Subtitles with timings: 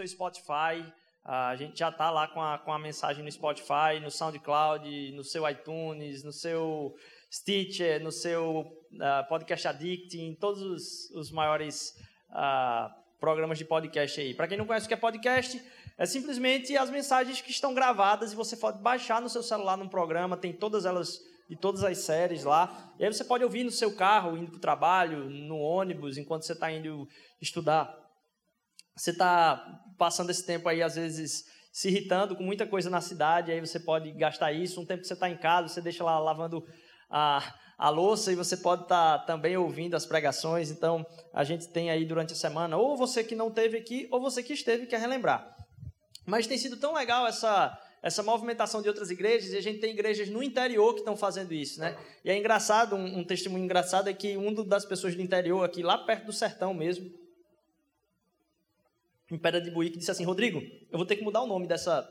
[0.00, 0.84] seu Spotify.
[1.24, 5.22] A gente já está lá com a, com a mensagem no Spotify, no SoundCloud, no
[5.22, 6.94] seu iTunes, no seu
[7.30, 11.94] Stitcher, no seu uh, Podcast Addict, em todos os, os maiores
[12.30, 12.90] uh,
[13.20, 14.34] programas de podcast aí.
[14.34, 15.62] Para quem não conhece o que é podcast,
[15.98, 19.88] é simplesmente as mensagens que estão gravadas e você pode baixar no seu celular num
[19.88, 22.94] programa, tem todas elas e todas as séries lá.
[22.98, 26.44] E aí você pode ouvir no seu carro, indo para o trabalho, no ônibus, enquanto
[26.44, 27.06] você está indo
[27.42, 27.94] estudar.
[28.96, 33.52] Você está passando esse tempo aí, às vezes, se irritando com muita coisa na cidade,
[33.52, 34.80] aí você pode gastar isso.
[34.80, 36.64] Um tempo que você está em casa, você deixa lá lavando
[37.10, 40.70] a, a louça e você pode estar tá também ouvindo as pregações.
[40.70, 44.22] Então, a gente tem aí durante a semana, ou você que não teve aqui, ou
[44.22, 45.54] você que esteve quer relembrar.
[46.24, 49.92] Mas tem sido tão legal essa, essa movimentação de outras igrejas, e a gente tem
[49.92, 51.94] igrejas no interior que estão fazendo isso, né?
[52.24, 55.82] E é engraçado, um, um testemunho engraçado é que uma das pessoas do interior aqui,
[55.82, 57.19] lá perto do sertão mesmo,
[59.30, 62.06] em Pedra de Buíque, disse assim, Rodrigo, eu vou ter que mudar o nome dessa,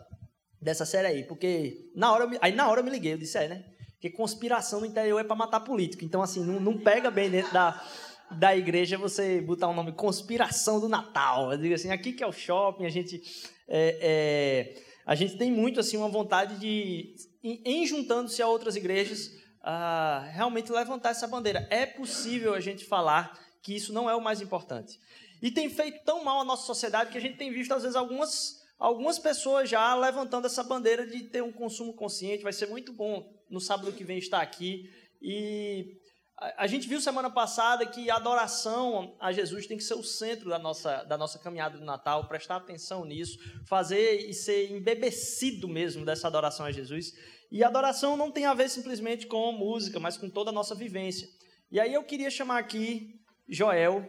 [0.62, 3.48] dessa série aí, porque na hora, aí na hora eu me liguei, eu disse, é,
[3.48, 3.66] né?
[3.94, 6.06] Porque conspiração no interior é para matar político.
[6.06, 7.86] Então, assim, não, não pega bem dentro da,
[8.32, 11.52] da igreja você botar o um nome Conspiração do Natal.
[11.52, 13.22] Eu digo assim, aqui que é o shopping, a gente.
[13.68, 19.28] É, é, a gente tem muito assim uma vontade de, em, juntando-se a outras igrejas,
[19.62, 21.68] uh, realmente levantar essa bandeira.
[21.70, 25.00] É possível a gente falar que isso não é o mais importante.
[25.42, 27.96] E tem feito tão mal a nossa sociedade que a gente tem visto, às vezes,
[27.96, 32.44] algumas algumas pessoas já levantando essa bandeira de ter um consumo consciente.
[32.44, 34.90] Vai ser muito bom no sábado que vem estar aqui.
[35.22, 35.98] E
[36.38, 40.04] a, a gente viu semana passada que a adoração a Jesus tem que ser o
[40.04, 45.68] centro da nossa, da nossa caminhada do Natal, prestar atenção nisso, fazer e ser embebecido
[45.68, 47.14] mesmo dessa adoração a Jesus.
[47.52, 51.28] E adoração não tem a ver simplesmente com música, mas com toda a nossa vivência.
[51.70, 54.08] E aí eu queria chamar aqui Joel,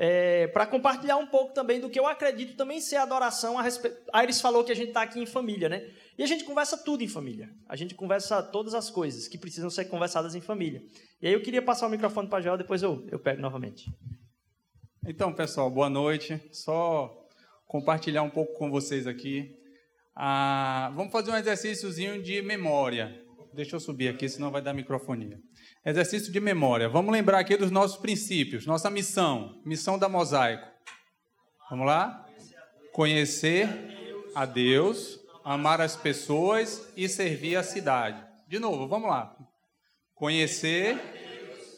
[0.00, 3.96] é, para compartilhar um pouco também do que eu acredito também ser adoração a respeito.
[4.12, 5.90] A Iris falou que a gente está aqui em família, né?
[6.16, 7.50] E a gente conversa tudo em família.
[7.68, 10.80] A gente conversa todas as coisas que precisam ser conversadas em família.
[11.20, 13.92] E aí eu queria passar o microfone para a depois eu, eu pego novamente.
[15.04, 16.40] Então, pessoal, boa noite.
[16.52, 17.12] Só
[17.66, 19.52] compartilhar um pouco com vocês aqui.
[20.14, 23.20] Ah, vamos fazer um exercíciozinho de memória.
[23.52, 25.40] Deixa eu subir aqui, senão vai dar microfonia.
[25.88, 26.86] Exercício de memória.
[26.86, 30.68] Vamos lembrar aqui dos nossos princípios, nossa missão, missão da Mosaico.
[31.70, 32.26] Vamos lá?
[32.92, 33.66] Conhecer
[34.34, 38.22] a Deus, amar as pessoas e servir a cidade.
[38.46, 39.34] De novo, vamos lá.
[40.14, 41.00] Conhecer,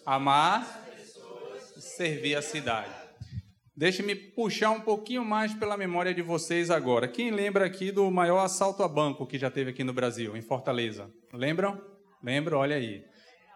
[0.04, 0.66] amar,
[1.78, 2.90] servir a cidade.
[3.76, 7.06] Deixe-me puxar um pouquinho mais pela memória de vocês agora.
[7.06, 10.42] Quem lembra aqui do maior assalto a banco que já teve aqui no Brasil, em
[10.42, 11.08] Fortaleza?
[11.32, 11.80] Lembram?
[12.20, 12.58] Lembram?
[12.58, 13.08] Olha aí.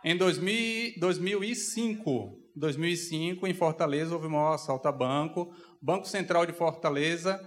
[0.07, 5.51] Em 2000, 2005, 2005, em Fortaleza, houve um maior assalto a banco.
[5.81, 7.41] Banco Central de Fortaleza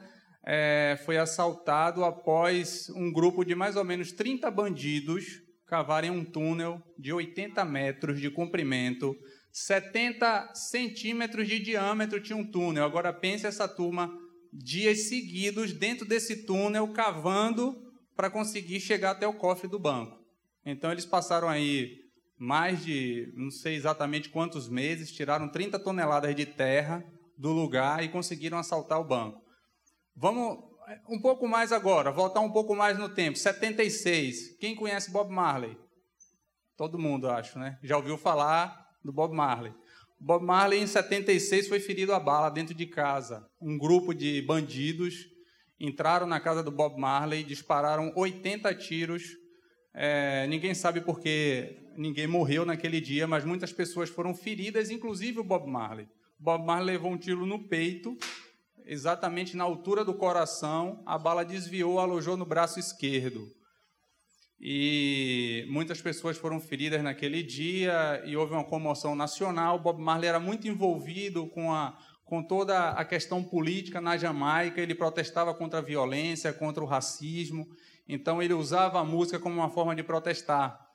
[0.44, 6.82] é, foi assaltado após um grupo de mais ou menos 30 bandidos cavarem um túnel
[6.98, 9.16] de 80 metros de comprimento,
[9.52, 12.84] 70 centímetros de diâmetro tinha um túnel.
[12.86, 14.12] Agora pense essa turma
[14.52, 17.76] dias seguidos dentro desse túnel cavando
[18.16, 20.18] para conseguir chegar até o cofre do banco.
[20.66, 22.07] Então eles passaram aí
[22.38, 27.04] mais de não sei exatamente quantos meses, tiraram 30 toneladas de terra
[27.38, 29.42] do lugar e conseguiram assaltar o banco.
[30.16, 33.38] Vamos é, um pouco mais agora, voltar um pouco mais no tempo.
[33.38, 34.58] 76.
[34.58, 35.78] Quem conhece Bob Marley?
[36.76, 37.78] Todo mundo, acho, né?
[37.84, 39.74] Já ouviu falar do Bob Marley.
[40.20, 43.48] Bob Marley, em 76, foi ferido a bala dentro de casa.
[43.62, 45.28] Um grupo de bandidos
[45.80, 49.24] entraram na casa do Bob Marley, dispararam 80 tiros.
[49.94, 55.44] É, ninguém sabe porque ninguém morreu naquele dia, mas muitas pessoas foram feridas, inclusive o
[55.44, 56.08] Bob Marley.
[56.40, 58.16] Bob Marley levou um tiro no peito,
[58.86, 63.52] exatamente na altura do coração, a bala desviou, alojou no braço esquerdo.
[64.60, 69.78] E muitas pessoas foram feridas naquele dia e houve uma comoção nacional.
[69.78, 71.98] Bob Marley era muito envolvido com a
[72.28, 77.66] com toda a questão política na Jamaica, ele protestava contra a violência, contra o racismo,
[78.06, 80.87] então ele usava a música como uma forma de protestar.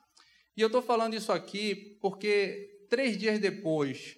[0.55, 4.15] E eu estou falando isso aqui porque três dias depois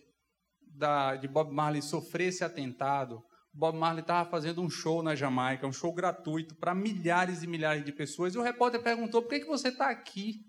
[0.61, 3.23] da, de Bob Marley sofrer esse atentado,
[3.53, 7.85] Bob Marley estava fazendo um show na Jamaica, um show gratuito para milhares e milhares
[7.85, 8.35] de pessoas.
[8.35, 10.41] E o repórter perguntou: por que, que você está aqui?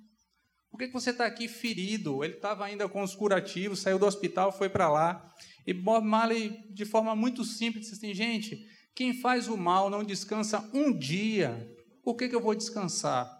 [0.69, 2.25] Por que, que você está aqui ferido?
[2.25, 5.33] Ele estava ainda com os curativos, saiu do hospital, foi para lá.
[5.65, 8.59] E Bob Marley, de forma muito simples, disse assim: gente,
[8.95, 11.73] quem faz o mal não descansa um dia.
[12.03, 13.36] Por que, que eu vou descansar?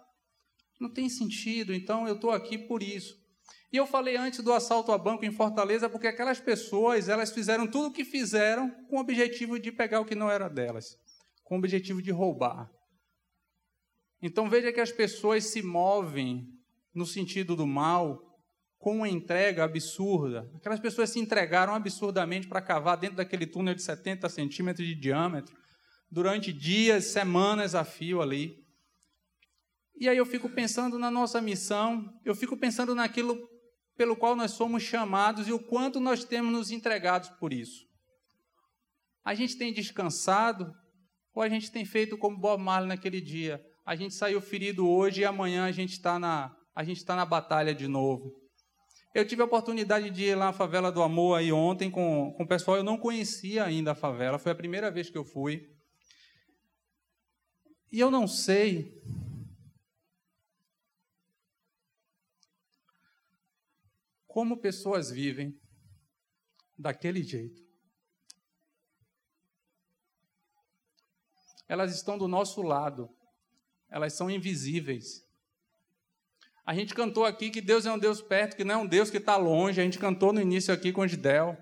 [0.79, 3.15] Não tem sentido, então eu estou aqui por isso.
[3.71, 7.67] E eu falei antes do assalto a banco em Fortaleza porque aquelas pessoas, elas fizeram
[7.67, 10.97] tudo o que fizeram com o objetivo de pegar o que não era delas.
[11.43, 12.69] com o objetivo de roubar.
[14.21, 16.45] Então veja que as pessoas se movem
[16.93, 18.21] no sentido do mal
[18.77, 20.49] com uma entrega absurda.
[20.55, 25.55] Aquelas pessoas se entregaram absurdamente para cavar dentro daquele túnel de 70 centímetros de diâmetro
[26.11, 28.66] durante dias, semanas a fio ali.
[29.99, 33.35] E aí eu fico pensando na nossa missão, eu fico pensando naquilo
[33.95, 37.83] pelo qual nós somos chamados e o quanto nós temos nos entregados por isso.
[39.25, 40.71] A gente tem descansado
[41.33, 43.59] ou a gente tem feito como Bob Marley naquele dia?
[43.83, 47.25] A gente saiu ferido hoje e amanhã a gente está na, a gente está na
[47.25, 48.31] batalha de novo.
[49.15, 52.43] Eu tive a oportunidade de ir lá na Favela do Amor aí ontem com, com
[52.43, 52.77] o pessoal.
[52.77, 55.67] Eu não conhecia ainda a favela, foi a primeira vez que eu fui.
[57.91, 58.93] E eu não sei
[64.37, 65.59] como pessoas vivem
[66.77, 67.59] daquele jeito.
[71.67, 73.09] Elas estão do nosso lado,
[73.89, 75.25] elas são invisíveis.
[76.63, 79.09] A gente cantou aqui que Deus é um Deus perto, que não é um Deus
[79.09, 79.81] que está longe.
[79.81, 81.57] A gente cantou no início aqui com o Gidel.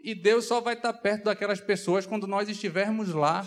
[0.00, 3.46] E Deus só vai estar perto daquelas pessoas quando nós estivermos lá,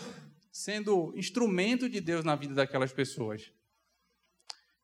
[0.52, 3.52] sendo instrumento de Deus na vida daquelas pessoas.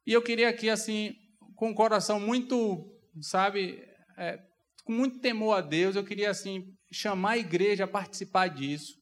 [0.04, 1.16] E eu queria aqui, assim,
[1.56, 3.84] com o coração muito, sabe,
[4.18, 4.40] é,
[4.84, 9.00] com muito temor a Deus, eu queria, assim, chamar a igreja a participar disso.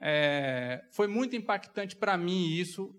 [0.00, 2.94] É, foi muito impactante para mim isso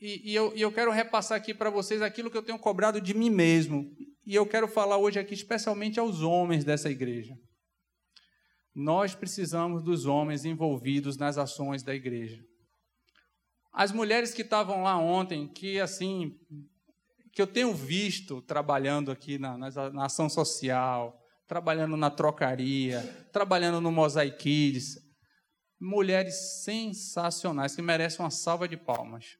[0.00, 3.00] e, e, eu, e eu quero repassar aqui para vocês aquilo que eu tenho cobrado
[3.00, 3.94] de mim mesmo.
[4.26, 7.38] E eu quero falar hoje aqui especialmente aos homens dessa igreja.
[8.74, 12.42] Nós precisamos dos homens envolvidos nas ações da igreja.
[13.72, 16.34] As mulheres que estavam lá ontem, que assim,
[17.32, 21.16] que eu tenho visto trabalhando aqui na, na, na ação social,
[21.46, 24.96] trabalhando na trocaria, trabalhando no Mosaic Kids,
[25.80, 29.36] mulheres sensacionais que merecem uma salva de palmas.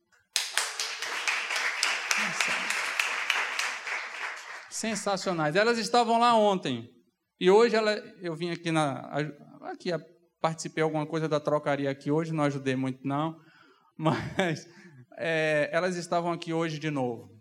[4.70, 5.56] Sensacionais.
[5.56, 6.88] Elas estavam lá ontem.
[7.38, 9.00] E hoje ela, eu vim aqui na.
[9.62, 9.90] Aqui
[10.40, 13.38] participei alguma coisa da trocaria aqui hoje, não ajudei muito, não.
[13.96, 14.66] Mas
[15.19, 17.39] é, elas estavam aqui hoje de novo.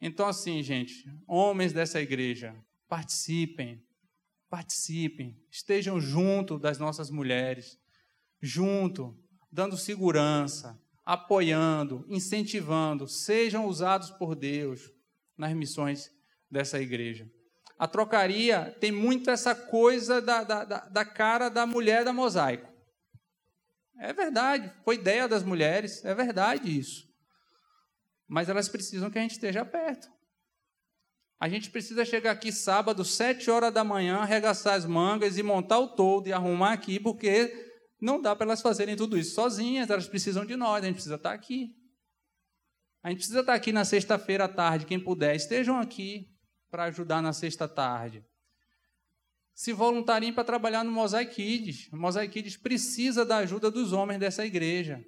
[0.00, 2.54] Então, assim, gente, homens dessa igreja,
[2.88, 3.82] participem,
[4.48, 7.78] participem, estejam junto das nossas mulheres,
[8.40, 9.18] junto,
[9.50, 14.92] dando segurança, apoiando, incentivando, sejam usados por Deus
[15.36, 16.10] nas missões
[16.50, 17.30] dessa igreja.
[17.78, 22.72] A trocaria tem muito essa coisa da, da, da cara da mulher da mosaico.
[23.98, 27.05] É verdade, foi ideia das mulheres, é verdade isso.
[28.28, 30.08] Mas elas precisam que a gente esteja perto.
[31.38, 35.78] A gente precisa chegar aqui sábado, sete horas da manhã, arregaçar as mangas e montar
[35.78, 37.52] o todo e arrumar aqui, porque
[38.00, 41.16] não dá para elas fazerem tudo isso sozinhas, elas precisam de nós, a gente precisa
[41.16, 41.74] estar aqui.
[43.02, 46.26] A gente precisa estar aqui na sexta-feira à tarde, quem puder, estejam aqui
[46.70, 48.24] para ajudar na sexta tarde.
[49.54, 51.88] Se voluntariem para trabalhar no Mosaic Kids.
[51.90, 55.02] O Mosaic Kids precisa da ajuda dos homens dessa igreja.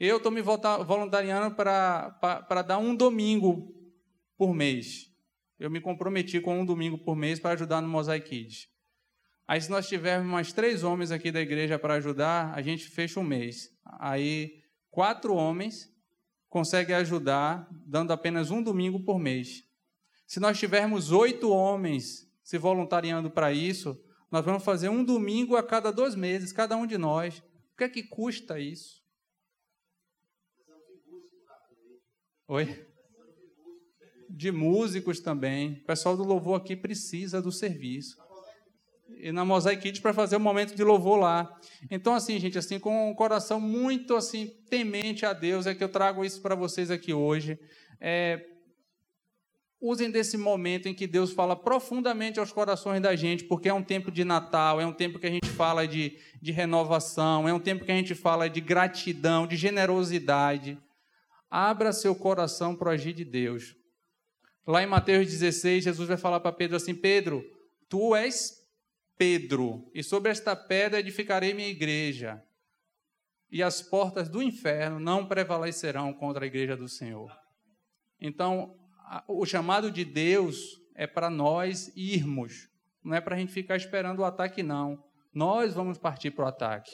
[0.00, 3.70] Eu estou me voluntariando para dar um domingo
[4.34, 5.12] por mês.
[5.58, 8.66] Eu me comprometi com um domingo por mês para ajudar no Mosaic Kids.
[9.46, 13.20] Aí, se nós tivermos mais três homens aqui da igreja para ajudar, a gente fecha
[13.20, 13.68] um mês.
[13.98, 15.92] Aí, quatro homens
[16.48, 19.64] conseguem ajudar, dando apenas um domingo por mês.
[20.26, 25.62] Se nós tivermos oito homens se voluntariando para isso, nós vamos fazer um domingo a
[25.62, 27.40] cada dois meses, cada um de nós.
[27.74, 28.99] O que é que custa isso?
[32.52, 32.84] Oi?
[34.28, 35.74] De músicos também.
[35.74, 38.18] O pessoal do louvor aqui precisa do serviço
[39.20, 41.60] e na Mosaic Kids para fazer um momento de louvor lá.
[41.88, 45.88] Então, assim, gente, assim, com um coração muito assim temente a Deus, é que eu
[45.88, 47.56] trago isso para vocês aqui hoje.
[48.00, 48.44] É,
[49.80, 53.84] usem desse momento em que Deus fala profundamente aos corações da gente, porque é um
[53.84, 57.60] tempo de Natal, é um tempo que a gente fala de, de renovação, é um
[57.60, 60.76] tempo que a gente fala de gratidão, de generosidade.
[61.50, 63.74] Abra seu coração para o agir de Deus.
[64.66, 67.44] Lá em Mateus 16, Jesus vai falar para Pedro assim: Pedro,
[67.88, 68.60] tu és
[69.20, 72.42] Pedro, e sobre esta pedra edificarei minha igreja,
[73.50, 77.30] e as portas do inferno não prevalecerão contra a igreja do Senhor.
[78.18, 78.78] Então,
[79.28, 82.70] o chamado de Deus é para nós irmos,
[83.04, 85.04] não é para a gente ficar esperando o ataque, não.
[85.34, 86.90] Nós vamos partir para o ataque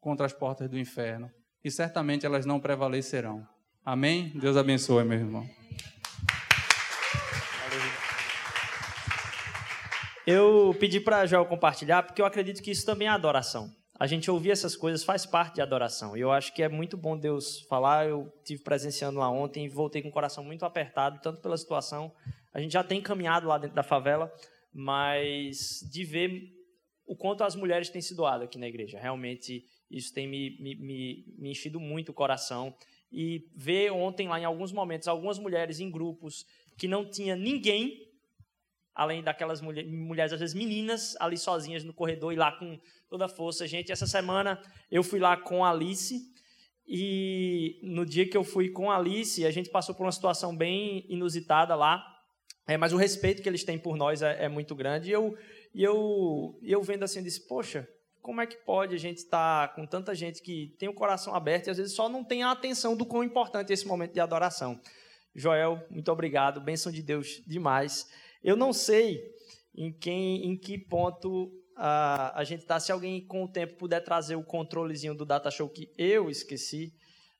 [0.00, 1.30] contra as portas do inferno,
[1.64, 3.46] e certamente elas não prevalecerão.
[3.84, 4.30] Amém?
[4.34, 5.48] Deus abençoe, meu irmão.
[10.26, 13.70] Eu pedi para Joel compartilhar, porque eu acredito que isso também é adoração.
[13.98, 16.16] a gente ouvir essas coisas faz parte de adoração.
[16.16, 18.08] E eu acho que é muito bom Deus falar.
[18.08, 22.12] Eu tive presenciando lá ontem e voltei com o coração muito apertado, tanto pela situação.
[22.52, 24.32] A gente já tem caminhado lá dentro da favela,
[24.72, 26.42] mas de ver
[27.06, 28.98] o quanto as mulheres têm se doado aqui na igreja.
[28.98, 32.74] Realmente, isso tem me, me, me, me enchido muito o coração.
[33.12, 36.44] E ver ontem lá, em alguns momentos, algumas mulheres em grupos
[36.76, 38.04] que não tinha ninguém
[38.94, 43.24] além daquelas mulher, mulheres, às vezes meninas, ali sozinhas no corredor e lá com toda
[43.24, 43.66] a força.
[43.66, 46.32] Gente, essa semana eu fui lá com a Alice
[46.86, 50.56] e no dia que eu fui com a Alice, a gente passou por uma situação
[50.56, 52.04] bem inusitada lá,
[52.66, 55.10] é, mas o respeito que eles têm por nós é, é muito grande.
[55.10, 55.36] E eu,
[55.74, 57.88] eu, eu vendo assim, eu disse, poxa,
[58.24, 61.66] como é que pode a gente estar com tanta gente que tem o coração aberto
[61.66, 64.20] e às vezes só não tem a atenção do quão importante é esse momento de
[64.20, 64.80] adoração.
[65.34, 68.08] Joel, muito obrigado, bênção de Deus demais.
[68.42, 69.20] Eu não sei
[69.76, 72.80] em, quem, em que ponto uh, a gente está.
[72.80, 76.94] Se alguém com o tempo puder trazer o controlezinho do Data Show que eu esqueci,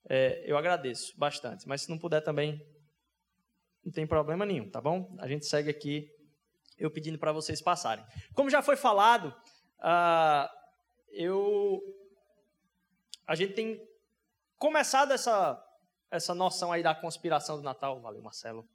[0.07, 1.67] é, eu agradeço bastante.
[1.67, 2.61] Mas se não puder também,
[3.83, 5.17] não tem problema nenhum, tá bom?
[5.19, 6.11] A gente segue aqui,
[6.79, 8.05] eu pedindo para vocês passarem.
[8.35, 9.35] Como já foi falado,
[11.15, 11.81] eu,
[13.27, 13.81] a gente tem
[14.59, 15.63] começado essa,
[16.11, 18.01] essa noção aí da conspiração do Natal.
[18.01, 18.69] Valeu, Marcelo.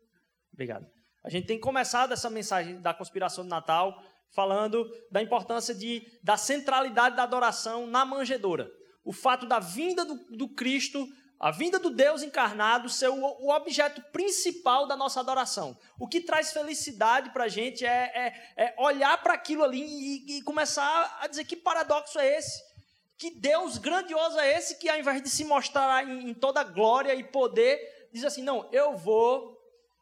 [0.54, 0.90] Obrigado.
[1.24, 6.38] A gente tem começado essa mensagem da conspiração do Natal falando da importância de, da
[6.38, 8.72] centralidade da adoração na manjedoura.
[9.04, 11.08] O fato da vinda do, do Cristo,
[11.40, 15.78] a vinda do Deus encarnado, ser o, objeto principal da nossa adoração.
[15.98, 20.38] O que traz felicidade para a gente é, é, é olhar para aquilo ali e,
[20.38, 22.62] e começar a dizer que paradoxo é esse.
[23.18, 27.16] Que Deus grandioso é esse que, ao invés de se mostrar em, em toda glória
[27.16, 29.58] e poder, diz assim: não, eu vou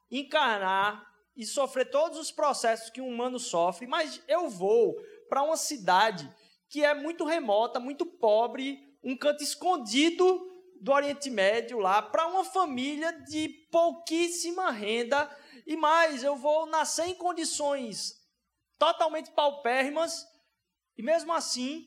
[0.09, 4.95] encarnar e sofrer todos os processos que um humano sofre, mas eu vou
[5.29, 6.27] para uma cidade
[6.67, 12.43] que é muito remota, muito pobre, um canto escondido do Oriente Médio lá, para uma
[12.43, 15.29] família de pouquíssima renda,
[15.65, 18.13] e mais, eu vou nascer em condições
[18.77, 20.25] totalmente paupérrimas,
[20.97, 21.85] e mesmo assim,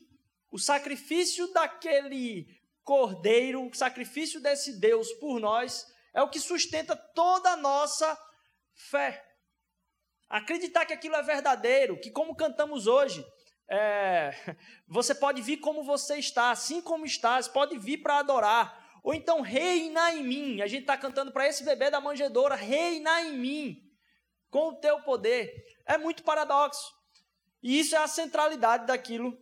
[0.51, 2.45] o sacrifício daquele
[2.83, 8.17] cordeiro, o sacrifício desse Deus por nós, é o que sustenta toda a nossa
[8.89, 9.25] fé.
[10.29, 13.25] Acreditar que aquilo é verdadeiro, que como cantamos hoje,
[13.69, 14.31] é,
[14.87, 18.80] você pode vir como você está, assim como estás, pode vir para adorar.
[19.03, 20.61] Ou então, reina em mim.
[20.61, 23.91] A gente está cantando para esse bebê da manjedoura, reina em mim,
[24.49, 25.65] com o teu poder.
[25.85, 26.93] É muito paradoxo.
[27.63, 29.37] E isso é a centralidade daquilo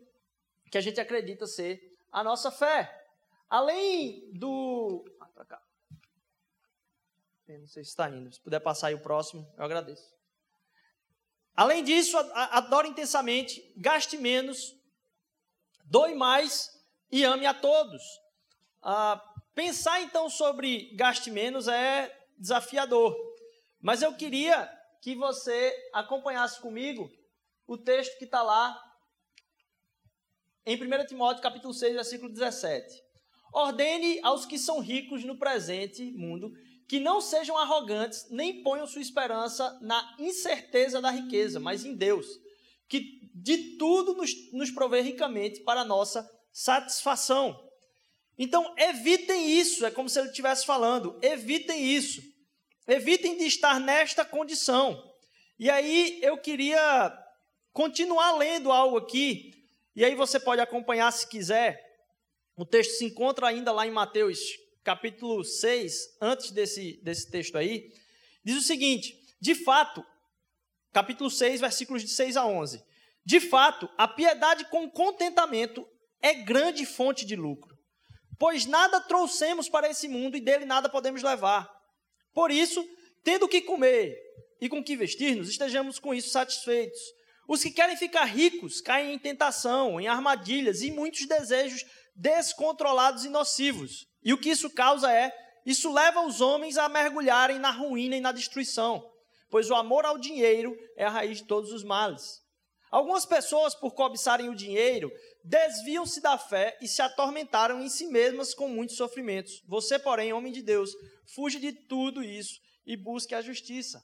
[0.71, 2.95] que a gente acredita ser a nossa fé.
[3.49, 5.03] Além do.
[5.19, 5.61] Ah,
[7.47, 8.31] não sei se está indo.
[8.31, 10.13] Se puder passar aí o próximo, eu agradeço.
[11.55, 14.77] Além disso, adore intensamente, gaste menos,
[15.83, 16.79] doe mais
[17.11, 18.01] e ame a todos.
[18.81, 19.21] Ah,
[19.59, 23.13] pensar então sobre gaste menos é desafiador,
[23.81, 27.11] mas eu queria que você acompanhasse comigo
[27.67, 28.81] o texto que está lá
[30.65, 32.87] em 1 Timóteo capítulo 6, versículo 17.
[33.53, 36.53] Ordene aos que são ricos no presente mundo
[36.87, 42.25] que não sejam arrogantes, nem ponham sua esperança na incerteza da riqueza, mas em Deus,
[42.87, 47.68] que de tudo nos, nos provê ricamente para a nossa satisfação.
[48.39, 52.23] Então, evitem isso, é como se ele estivesse falando, evitem isso.
[52.87, 55.03] Evitem de estar nesta condição.
[55.59, 57.13] E aí eu queria
[57.73, 59.51] continuar lendo algo aqui,
[59.93, 61.79] e aí você pode acompanhar se quiser.
[62.55, 64.39] O texto se encontra ainda lá em Mateus
[64.83, 67.93] capítulo 6, antes desse, desse texto aí,
[68.43, 70.03] diz o seguinte: de fato,
[70.91, 72.83] capítulo 6, versículos de 6 a 11.
[73.23, 75.87] De fato, a piedade com contentamento
[76.21, 77.77] é grande fonte de lucro,
[78.39, 81.69] pois nada trouxemos para esse mundo e dele nada podemos levar.
[82.33, 82.83] Por isso,
[83.23, 84.17] tendo o que comer
[84.59, 86.99] e com que vestir-nos, estejamos com isso satisfeitos.
[87.47, 93.29] Os que querem ficar ricos caem em tentação, em armadilhas e muitos desejos descontrolados e
[93.29, 95.33] nocivos e o que isso causa é,
[95.65, 99.09] isso leva os homens a mergulharem na ruína e na destruição,
[99.49, 102.41] pois o amor ao dinheiro é a raiz de todos os males.
[102.91, 105.11] Algumas pessoas, por cobiçarem o dinheiro,
[105.43, 109.61] desviam-se da fé e se atormentaram em si mesmas com muitos sofrimentos.
[109.67, 110.91] Você, porém, homem de Deus,
[111.33, 114.03] fuja de tudo isso e busque a justiça,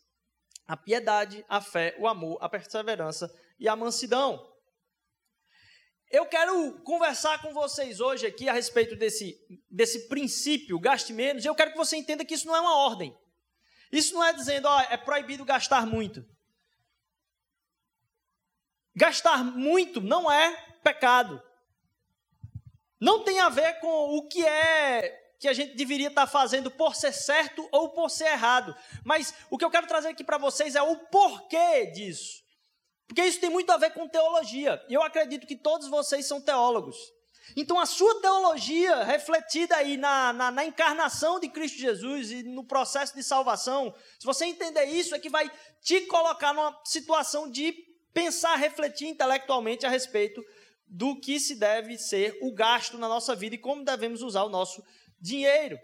[0.67, 4.53] a piedade, a fé, o amor, a perseverança e a mansidão.
[6.11, 9.35] Eu quero conversar com vocês hoje aqui a respeito desse,
[9.69, 11.43] desse princípio, gaste menos.
[11.43, 13.15] Eu quero que você entenda que isso não é uma ordem.
[13.91, 16.23] Isso não é dizendo, ó, é proibido gastar muito.
[18.95, 21.41] Gastar muito não é pecado.
[23.01, 26.95] não tem a ver com o que é que a gente deveria estar fazendo por
[26.95, 28.75] ser certo ou por ser errado.
[29.03, 32.43] Mas o que eu quero trazer aqui para vocês é o porquê disso.
[33.07, 34.83] Porque isso tem muito a ver com teologia.
[34.87, 36.95] E eu acredito que todos vocês são teólogos.
[37.55, 42.63] Então, a sua teologia, refletida aí na, na, na, encarnação de Cristo Jesus e no
[42.63, 45.51] processo de salvação, se você entender isso, é que vai
[45.81, 47.75] te colocar numa situação de
[48.13, 50.41] pensar, refletir intelectualmente a respeito
[50.87, 54.49] do que se deve ser o gasto na nossa vida e como devemos usar o
[54.49, 54.83] nosso
[55.19, 55.77] dinheiro.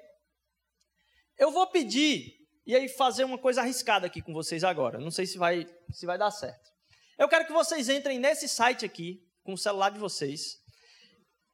[1.38, 5.00] Eu vou pedir, e aí fazer uma coisa arriscada aqui com vocês agora.
[5.00, 6.70] Não sei se vai, se vai dar certo.
[7.17, 10.60] Eu quero que vocês entrem nesse site aqui, com o celular de vocês.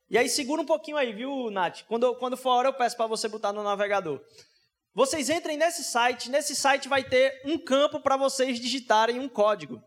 [0.10, 1.84] E aí segura um pouquinho aí, viu, Nath?
[1.84, 4.22] Quando, quando for a hora, eu peço para você botar no navegador.
[4.94, 9.82] Vocês entrem nesse site, nesse site vai ter um campo para vocês digitarem um código.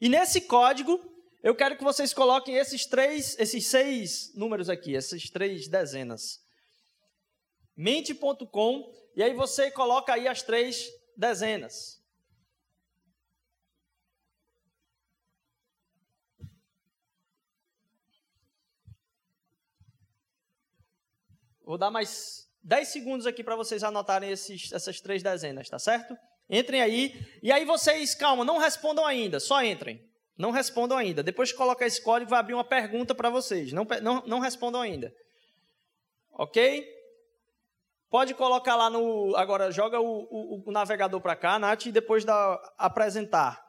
[0.00, 0.98] E nesse código,
[1.42, 6.40] eu quero que vocês coloquem esses três, esses seis números aqui, essas três dezenas.
[7.76, 12.00] Mente.com, e aí você coloca aí as três dezenas.
[21.64, 26.16] Vou dar mais 10 segundos aqui para vocês anotarem esses, essas três dezenas, tá certo?
[26.48, 27.38] Entrem aí.
[27.42, 30.11] E aí vocês, calma, não respondam ainda, só entrem.
[30.36, 31.22] Não respondam ainda.
[31.22, 33.72] Depois que colocar esse código, vai abrir uma pergunta para vocês.
[33.72, 35.14] Não, não, não respondam ainda.
[36.32, 36.86] Ok?
[38.08, 39.34] Pode colocar lá no.
[39.36, 43.62] Agora, joga o, o, o navegador para cá, Nath, e depois da apresentar.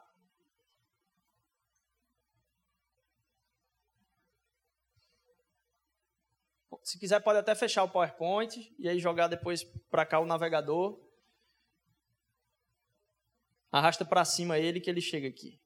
[6.82, 11.00] Se quiser, pode até fechar o PowerPoint e aí jogar depois para cá o navegador.
[13.72, 15.58] Arrasta para cima ele que ele chega aqui.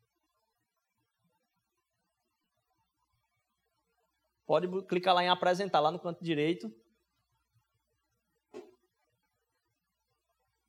[4.49, 6.75] Pode clicar lá em apresentar, lá no canto direito.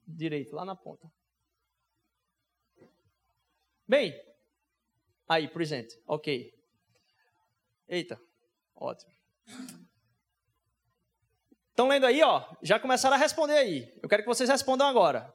[0.06, 1.10] Direito, lá na ponta.
[3.88, 4.14] Bem,
[5.30, 5.98] aí, presente.
[6.06, 6.54] Ok.
[7.88, 8.22] Eita,
[8.76, 9.14] ótimo.
[11.70, 12.54] Estão lendo aí, ó?
[12.62, 13.98] Já começaram a responder aí.
[14.04, 15.34] Eu quero que vocês respondam agora.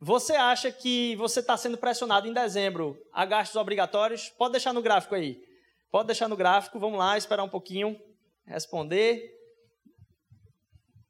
[0.00, 4.28] Você acha que você está sendo pressionado em dezembro a gastos obrigatórios?
[4.30, 5.53] Pode deixar no gráfico aí.
[5.94, 6.80] Pode deixar no gráfico.
[6.80, 7.96] Vamos lá, esperar um pouquinho.
[8.44, 9.32] Responder.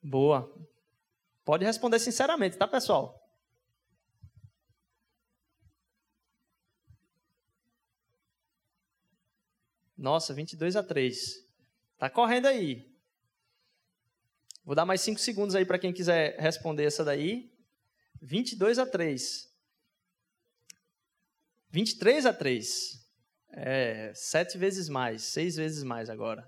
[0.03, 0.55] Boa.
[1.42, 3.18] Pode responder sinceramente, tá, pessoal?
[9.97, 11.49] Nossa, 22 a 3.
[11.97, 12.87] Tá correndo aí.
[14.66, 17.51] Vou dar mais 5 segundos aí para quem quiser responder essa daí.
[18.20, 19.51] 22 a 3.
[21.70, 23.04] 23 a 3.
[23.57, 26.45] É, sete vezes mais, seis vezes mais agora.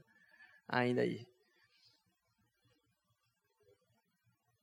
[0.68, 1.24] Ainda aí.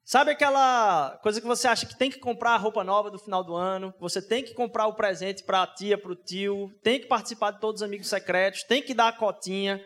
[0.04, 3.44] Sabe aquela coisa que você acha que tem que comprar a roupa nova do final
[3.44, 7.00] do ano, você tem que comprar o presente para a tia, para o tio, tem
[7.00, 9.82] que participar de todos os amigos secretos, tem que dar a cotinha,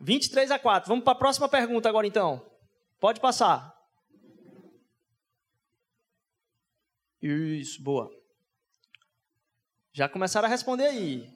[0.00, 0.88] 23 a 4.
[0.88, 2.44] Vamos para a próxima pergunta agora então.
[2.98, 3.72] Pode passar.
[7.22, 8.10] Isso, boa.
[9.96, 11.26] Já começaram a responder aí.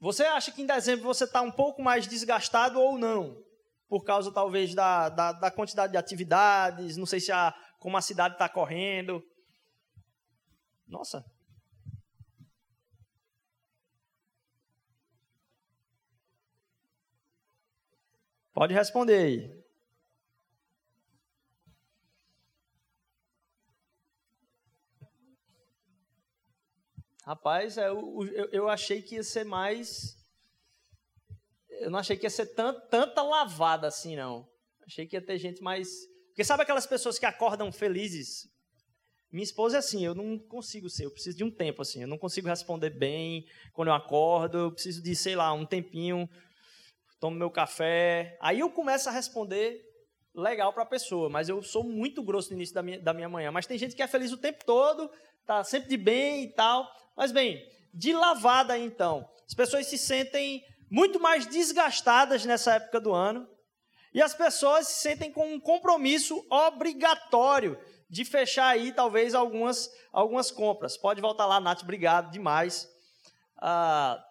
[0.00, 3.44] Você acha que em dezembro você está um pouco mais desgastado ou não?
[3.86, 8.00] Por causa talvez da, da, da quantidade de atividades, não sei se a, como a
[8.00, 9.22] cidade está correndo.
[10.86, 11.22] Nossa,
[18.54, 19.57] Pode responder aí.
[27.28, 30.16] Rapaz, eu, eu, eu, achei que ia ser mais.
[31.68, 34.48] Eu não achei que ia ser tant, tanta lavada assim, não.
[34.86, 35.90] Achei que ia ter gente mais.
[36.28, 38.48] Porque sabe aquelas pessoas que acordam felizes?
[39.30, 42.08] Minha esposa é assim, eu não consigo ser, eu preciso de um tempo assim, eu
[42.08, 46.26] não consigo responder bem quando eu acordo, eu preciso de, sei lá, um tempinho
[47.20, 48.38] tomo meu café.
[48.40, 49.78] Aí eu começo a responder
[50.34, 53.28] legal para a pessoa, mas eu sou muito grosso no início da minha, da minha
[53.28, 53.50] manhã.
[53.50, 55.10] Mas tem gente que é feliz o tempo todo,
[55.44, 56.90] tá sempre de bem e tal.
[57.18, 63.12] Mas bem, de lavada então, as pessoas se sentem muito mais desgastadas nessa época do
[63.12, 63.44] ano
[64.14, 67.76] e as pessoas se sentem com um compromisso obrigatório
[68.08, 70.96] de fechar aí talvez algumas, algumas compras.
[70.96, 72.88] Pode voltar lá, Nath, obrigado demais.
[73.60, 74.24] Ah,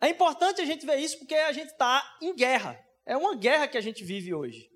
[0.00, 2.76] é importante a gente ver isso porque a gente está em guerra.
[3.06, 4.68] É uma guerra que a gente vive hoje.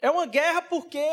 [0.00, 1.06] É uma guerra porque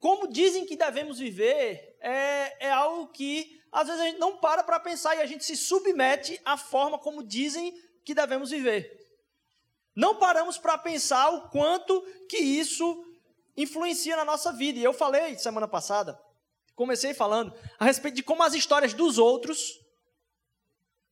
[0.00, 4.64] como dizem que devemos viver é, é algo que às vezes a gente não para
[4.64, 7.72] para pensar e a gente se submete à forma como dizem
[8.04, 8.98] que devemos viver.
[9.94, 13.04] Não paramos para pensar o quanto que isso
[13.56, 14.78] influencia na nossa vida.
[14.78, 16.18] E eu falei semana passada,
[16.74, 19.78] comecei falando a respeito de como as histórias dos outros,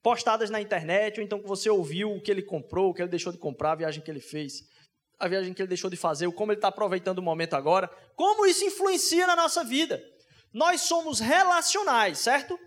[0.02, 3.10] postadas na internet, ou então que você ouviu o que ele comprou, o que ele
[3.10, 4.66] deixou de comprar, a viagem que ele fez,
[5.18, 8.46] a viagem que ele deixou de fazer, como ele está aproveitando o momento agora, como
[8.46, 10.02] isso influencia na nossa vida.
[10.52, 12.58] Nós somos relacionais, certo?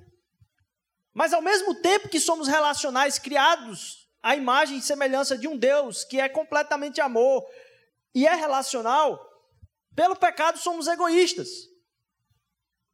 [1.13, 6.03] Mas ao mesmo tempo que somos relacionais, criados à imagem e semelhança de um Deus
[6.03, 7.43] que é completamente amor
[8.13, 9.19] e é relacional,
[9.95, 11.49] pelo pecado somos egoístas.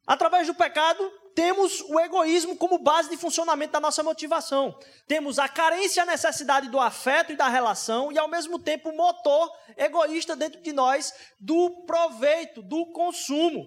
[0.06, 4.76] Através do pecado, temos o egoísmo como base de funcionamento da nossa motivação.
[5.06, 8.88] Temos a carência e a necessidade do afeto e da relação, e ao mesmo tempo
[8.88, 13.64] o motor egoísta dentro de nós do proveito, do consumo.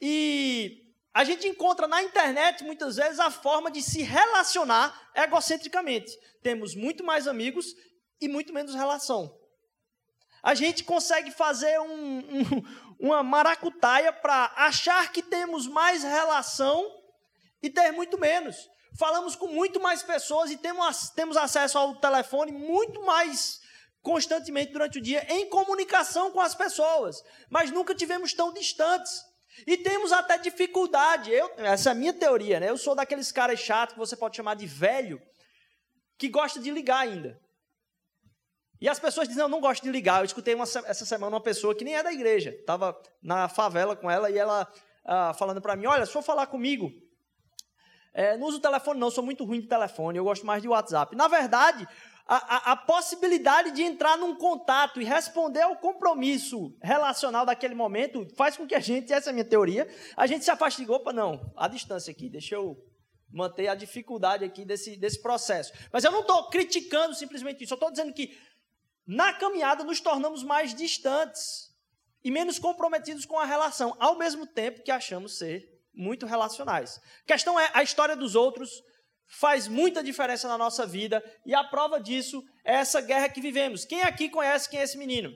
[0.00, 6.16] E a gente encontra na internet muitas vezes a forma de se relacionar egocentricamente.
[6.44, 7.74] Temos muito mais amigos
[8.20, 9.36] e muito menos relação.
[10.44, 12.44] A gente consegue fazer um, um,
[13.00, 16.99] uma maracutaia para achar que temos mais relação
[17.62, 18.68] e ter muito menos.
[18.98, 23.60] Falamos com muito mais pessoas e temos, temos acesso ao telefone muito mais
[24.02, 29.24] constantemente durante o dia em comunicação com as pessoas, mas nunca tivemos tão distantes.
[29.66, 31.30] E temos até dificuldade.
[31.30, 32.70] Eu, essa é a minha teoria, né?
[32.70, 35.20] Eu sou daqueles caras chatos que você pode chamar de velho,
[36.16, 37.38] que gosta de ligar ainda.
[38.80, 40.20] E as pessoas dizem, não, não gosto de ligar.
[40.20, 42.50] Eu escutei uma, essa semana uma pessoa que nem é da igreja.
[42.50, 44.66] Estava na favela com ela e ela
[45.04, 46.90] ah, falando para mim, olha, se for falar comigo,
[48.12, 51.14] é, não uso telefone não, sou muito ruim de telefone, eu gosto mais de WhatsApp.
[51.14, 51.86] Na verdade,
[52.26, 58.26] a, a, a, possibilidade de entrar num contato e responder ao compromisso relacional daquele momento
[58.36, 60.90] faz com que a gente, essa é a minha teoria, a gente se afaste de,
[60.90, 62.76] opa, não, a distância aqui, deixa eu
[63.32, 65.72] manter a dificuldade aqui desse, desse processo.
[65.92, 68.36] Mas eu não estou criticando simplesmente isso, eu estou dizendo que
[69.06, 71.70] na caminhada nos tornamos mais distantes
[72.22, 77.00] e menos comprometidos com a relação, ao mesmo tempo que achamos ser muito relacionais.
[77.24, 78.82] A questão é, a história dos outros
[79.26, 83.84] faz muita diferença na nossa vida e a prova disso é essa guerra que vivemos.
[83.84, 85.34] Quem aqui conhece quem é esse menino?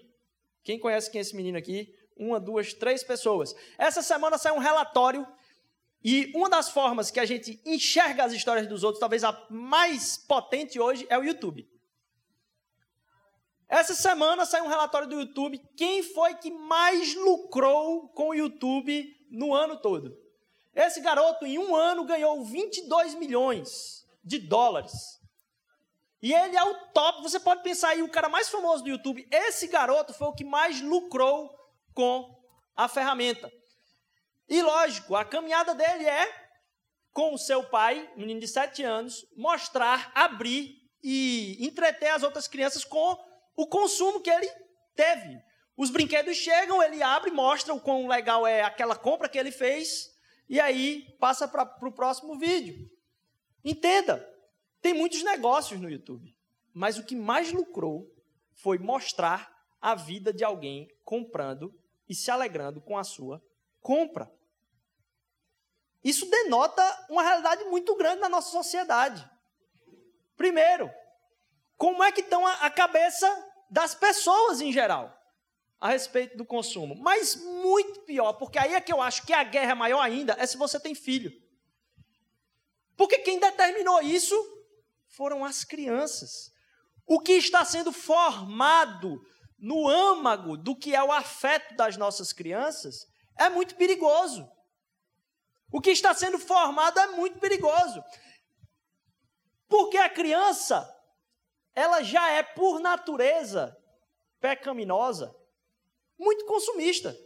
[0.64, 1.94] Quem conhece quem é esse menino aqui?
[2.16, 3.54] Uma, duas, três pessoas.
[3.78, 5.26] Essa semana saiu um relatório
[6.02, 10.18] e uma das formas que a gente enxerga as histórias dos outros, talvez a mais
[10.18, 11.66] potente hoje, é o YouTube.
[13.68, 15.58] Essa semana saiu um relatório do YouTube.
[15.76, 20.23] Quem foi que mais lucrou com o YouTube no ano todo?
[20.74, 25.20] Esse garoto, em um ano, ganhou 22 milhões de dólares.
[26.20, 27.22] E ele é o top.
[27.22, 29.28] Você pode pensar aí, o cara mais famoso do YouTube.
[29.30, 31.54] Esse garoto foi o que mais lucrou
[31.92, 32.34] com
[32.74, 33.52] a ferramenta.
[34.48, 36.44] E lógico, a caminhada dele é
[37.12, 42.84] com o seu pai, menino de 7 anos, mostrar, abrir e entreter as outras crianças
[42.84, 43.16] com
[43.56, 44.50] o consumo que ele
[44.96, 45.38] teve.
[45.76, 50.13] Os brinquedos chegam, ele abre, mostra o quão legal é aquela compra que ele fez,
[50.48, 52.90] e aí passa para o próximo vídeo.
[53.64, 54.28] Entenda,
[54.80, 56.37] tem muitos negócios no YouTube,
[56.72, 58.12] mas o que mais lucrou
[58.52, 61.74] foi mostrar a vida de alguém comprando
[62.09, 63.42] e se alegrando com a sua
[63.80, 64.30] compra.
[66.02, 69.28] Isso denota uma realidade muito grande na nossa sociedade.
[70.37, 70.90] Primeiro,
[71.76, 73.26] como é que estão a, a cabeça
[73.70, 75.23] das pessoas em geral
[75.84, 76.94] a respeito do consumo.
[76.94, 80.34] Mas muito pior, porque aí é que eu acho que a guerra é maior ainda,
[80.38, 81.30] é se você tem filho.
[82.96, 84.34] Porque quem determinou isso
[85.08, 86.50] foram as crianças.
[87.06, 89.20] O que está sendo formado
[89.58, 93.06] no âmago do que é o afeto das nossas crianças
[93.38, 94.50] é muito perigoso.
[95.70, 98.02] O que está sendo formado é muito perigoso.
[99.68, 100.90] Porque a criança
[101.74, 103.76] ela já é, por natureza,
[104.40, 105.43] pecaminosa,
[106.18, 107.16] muito consumista.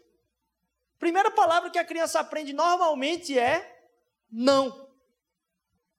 [0.98, 3.88] Primeira palavra que a criança aprende normalmente é
[4.31, 4.88] não.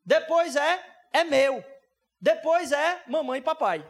[0.04, 1.64] Depois é é meu.
[2.20, 3.90] Depois é mamãe e papai.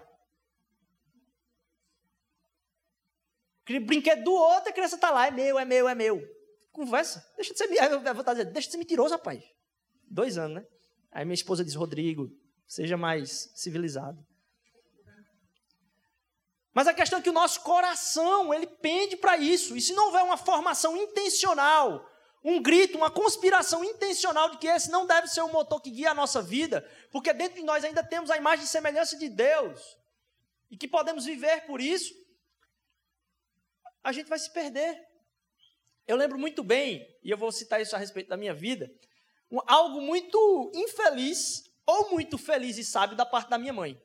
[3.86, 6.22] Brinquedo do outro, a criança está lá, é meu, é meu, é meu.
[6.72, 7.24] Conversa.
[7.36, 9.44] Deixa de ser, eu vou estar dizendo, deixa de ser mentiroso, rapaz.
[10.10, 10.68] Dois anos, né?
[11.12, 12.32] Aí minha esposa diz, Rodrigo,
[12.66, 14.26] seja mais civilizado.
[16.74, 19.76] Mas a questão é que o nosso coração, ele pende para isso.
[19.76, 22.08] E se não houver uma formação intencional,
[22.44, 26.12] um grito, uma conspiração intencional de que esse não deve ser o motor que guia
[26.12, 29.98] a nossa vida, porque dentro de nós ainda temos a imagem e semelhança de Deus,
[30.70, 32.14] e que podemos viver por isso,
[34.04, 35.08] a gente vai se perder.
[36.08, 38.90] eu lembro muito bem, e eu vou citar isso a respeito da minha vida,
[39.52, 44.00] um, algo muito infeliz ou muito feliz e sábio da parte da minha mãe.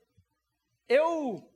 [0.88, 1.54] Eu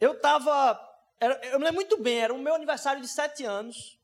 [0.00, 0.80] eu estava,
[1.20, 3.98] eu me lembro muito bem, era o meu aniversário de sete anos.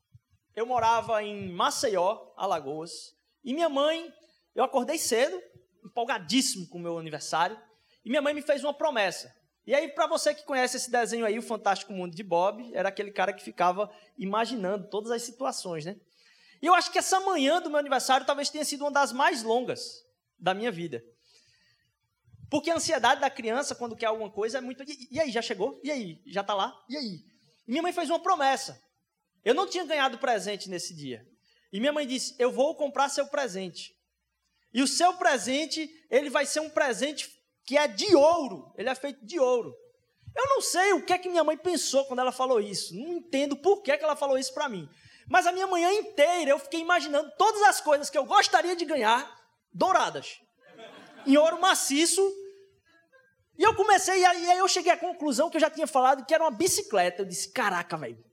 [0.55, 4.11] Eu morava em Maceió, Alagoas, e minha mãe,
[4.53, 5.41] eu acordei cedo,
[5.83, 7.57] empolgadíssimo com o meu aniversário,
[8.03, 9.33] e minha mãe me fez uma promessa.
[9.65, 12.89] E aí, para você que conhece esse desenho aí, O Fantástico Mundo de Bob, era
[12.89, 15.95] aquele cara que ficava imaginando todas as situações, né?
[16.61, 19.43] E eu acho que essa manhã do meu aniversário talvez tenha sido uma das mais
[19.43, 20.05] longas
[20.37, 21.03] da minha vida.
[22.51, 24.83] Porque a ansiedade da criança, quando quer alguma coisa, é muito.
[25.09, 25.79] E, aí, já chegou?
[25.81, 26.21] E aí?
[26.27, 26.77] Já está lá?
[26.89, 27.23] E aí?
[27.65, 28.77] E minha mãe fez uma promessa.
[29.45, 31.25] Eu não tinha ganhado presente nesse dia.
[31.71, 33.95] E minha mãe disse: Eu vou comprar seu presente.
[34.73, 37.31] E o seu presente, ele vai ser um presente
[37.65, 38.73] que é de ouro.
[38.77, 39.73] Ele é feito de ouro.
[40.35, 42.93] Eu não sei o que é que minha mãe pensou quando ela falou isso.
[42.93, 44.89] Não entendo por que, é que ela falou isso para mim.
[45.29, 48.83] Mas a minha manhã inteira eu fiquei imaginando todas as coisas que eu gostaria de
[48.83, 49.39] ganhar
[49.73, 50.41] douradas.
[51.25, 52.21] Em ouro maciço.
[53.57, 56.33] E eu comecei, e aí eu cheguei à conclusão que eu já tinha falado que
[56.33, 57.21] era uma bicicleta.
[57.21, 58.23] Eu disse: caraca, velho.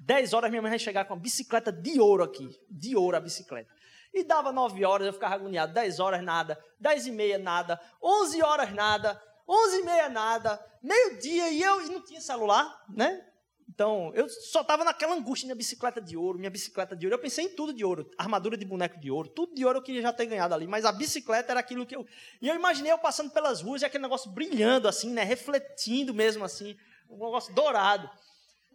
[0.00, 2.48] 10 horas minha mãe vai chegar com uma bicicleta de ouro aqui.
[2.70, 3.70] De ouro a bicicleta.
[4.12, 5.72] E dava 9 horas, eu ficava agoniado.
[5.74, 11.50] 10 horas nada, 10 e meia nada, 11 horas nada, 11 e meia nada, meio-dia
[11.50, 13.24] e eu e não tinha celular, né?
[13.68, 17.14] Então, eu só estava naquela angústia, minha bicicleta de ouro, minha bicicleta de ouro.
[17.14, 19.82] Eu pensei em tudo de ouro, armadura de boneco de ouro, tudo de ouro eu
[19.82, 22.06] queria já ter ganhado ali, mas a bicicleta era aquilo que eu.
[22.40, 25.22] E eu imaginei eu passando pelas ruas e aquele negócio brilhando assim, né?
[25.22, 26.76] Refletindo mesmo assim,
[27.10, 28.10] um negócio dourado.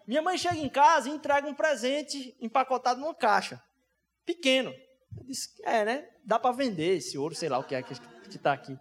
[0.06, 3.62] Minha mãe chega em casa e entrega um presente empacotado numa caixa,
[4.26, 4.72] pequeno.
[5.18, 6.08] Eu disse, é, né?
[6.24, 7.94] Dá para vender esse ouro, sei lá o que é que
[8.30, 8.78] está aqui.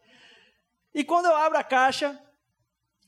[0.95, 2.21] E quando eu abro a caixa,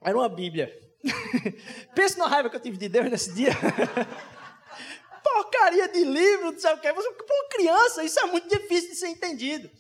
[0.01, 0.84] era uma Bíblia.
[1.95, 3.53] Pensa na raiva que eu tive de Deus nesse dia.
[5.23, 6.93] Porcaria de livro, não sei o que.
[6.93, 9.71] Para uma criança, isso é muito difícil de ser entendido.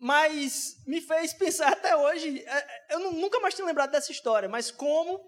[0.00, 2.44] Mas me fez pensar até hoje.
[2.46, 5.20] É, eu nunca mais tinha lembrado dessa história, mas como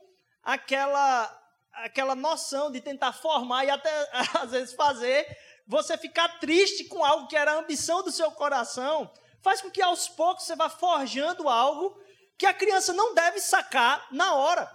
[0.43, 3.91] aquela, aquela noção de tentar formar e até
[4.41, 5.27] às vezes fazer
[5.67, 9.81] você ficar triste com algo que era a ambição do seu coração, faz com que
[9.81, 11.97] aos poucos você vá forjando algo
[12.41, 14.67] que a criança não deve sacar na hora.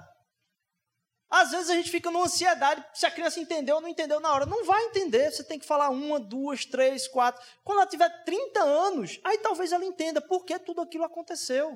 [1.27, 4.31] Às vezes a gente fica numa ansiedade se a criança entendeu ou não entendeu na
[4.31, 4.45] hora.
[4.45, 7.43] Não vai entender, você tem que falar uma, duas, três, quatro.
[7.63, 11.75] Quando ela tiver 30 anos, aí talvez ela entenda por que tudo aquilo aconteceu.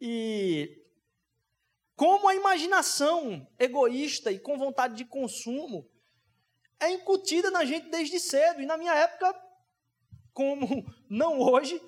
[0.00, 0.82] E
[1.94, 5.86] como a imaginação egoísta e com vontade de consumo
[6.80, 8.62] é incutida na gente desde cedo.
[8.62, 9.38] E na minha época,
[10.32, 10.66] como
[11.06, 11.78] não hoje,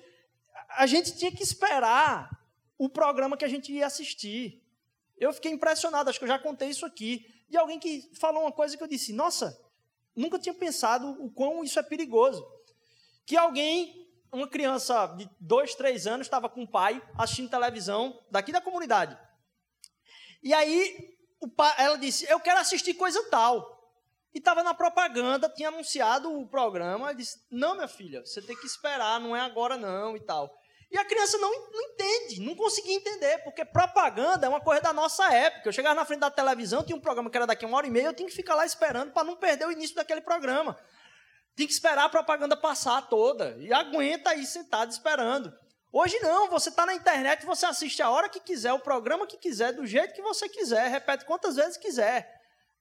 [0.69, 2.42] a gente tinha que esperar
[2.77, 4.61] o programa que a gente ia assistir.
[5.17, 8.51] Eu fiquei impressionado, acho que eu já contei isso aqui, de alguém que falou uma
[8.51, 9.59] coisa que eu disse: Nossa,
[10.15, 12.45] nunca tinha pensado o quão isso é perigoso.
[13.25, 18.51] Que alguém, uma criança de dois, três anos, estava com o pai assistindo televisão daqui
[18.51, 19.17] da comunidade.
[20.41, 21.13] E aí
[21.47, 23.71] pai, ela disse: Eu quero assistir coisa tal.
[24.33, 27.05] E estava na propaganda, tinha anunciado o programa.
[27.05, 30.51] Ela disse: Não, minha filha, você tem que esperar, não é agora não e tal.
[30.93, 34.93] E a criança não, não entende, não conseguia entender, porque propaganda é uma coisa da
[34.93, 35.67] nossa época.
[35.67, 37.87] Eu chegava na frente da televisão, tinha um programa que era daqui a uma hora
[37.87, 40.79] e meia, eu tinha que ficar lá esperando para não perder o início daquele programa.
[41.57, 43.57] Tinha que esperar a propaganda passar toda.
[43.57, 45.51] E aguenta aí sentado esperando.
[45.91, 49.37] Hoje não, você está na internet, você assiste a hora que quiser, o programa que
[49.37, 52.31] quiser, do jeito que você quiser, repete quantas vezes quiser.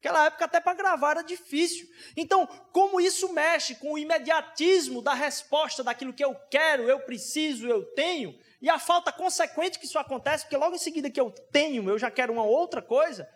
[0.02, 1.88] Naquela época, até para gravar era difícil.
[2.16, 7.68] Então, como isso mexe com o imediatismo da resposta daquilo que eu quero, eu preciso,
[7.68, 11.30] eu tenho, e a falta consequente que isso acontece, porque logo em seguida que eu
[11.30, 13.30] tenho, eu já quero uma outra coisa,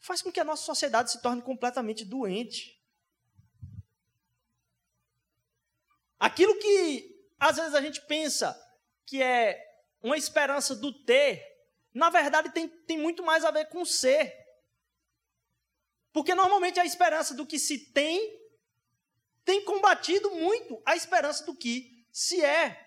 [0.00, 2.78] faz com que a nossa sociedade se torne completamente doente.
[6.20, 8.54] Aquilo que às vezes a gente pensa
[9.06, 9.58] que é
[10.02, 11.42] uma esperança do ter,
[11.94, 14.41] na verdade tem, tem muito mais a ver com ser.
[16.12, 18.40] Porque normalmente a esperança do que se tem
[19.44, 22.78] tem combatido muito a esperança do que se é.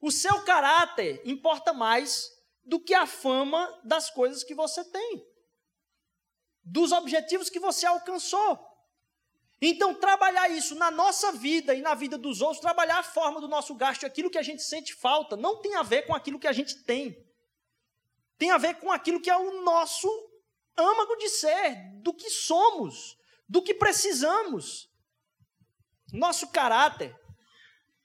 [0.00, 2.30] O seu caráter importa mais
[2.64, 5.24] do que a fama das coisas que você tem,
[6.62, 8.58] dos objetivos que você alcançou.
[9.62, 13.48] Então, trabalhar isso na nossa vida e na vida dos outros, trabalhar a forma do
[13.48, 16.46] nosso gasto, aquilo que a gente sente falta, não tem a ver com aquilo que
[16.46, 17.24] a gente tem.
[18.36, 20.08] Tem a ver com aquilo que é o nosso
[20.76, 24.90] âmago de ser, do que somos, do que precisamos.
[26.12, 27.18] Nosso caráter.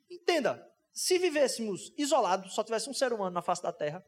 [0.10, 4.06] Entenda, se vivêssemos isolados, só tivesse um ser humano na face da terra,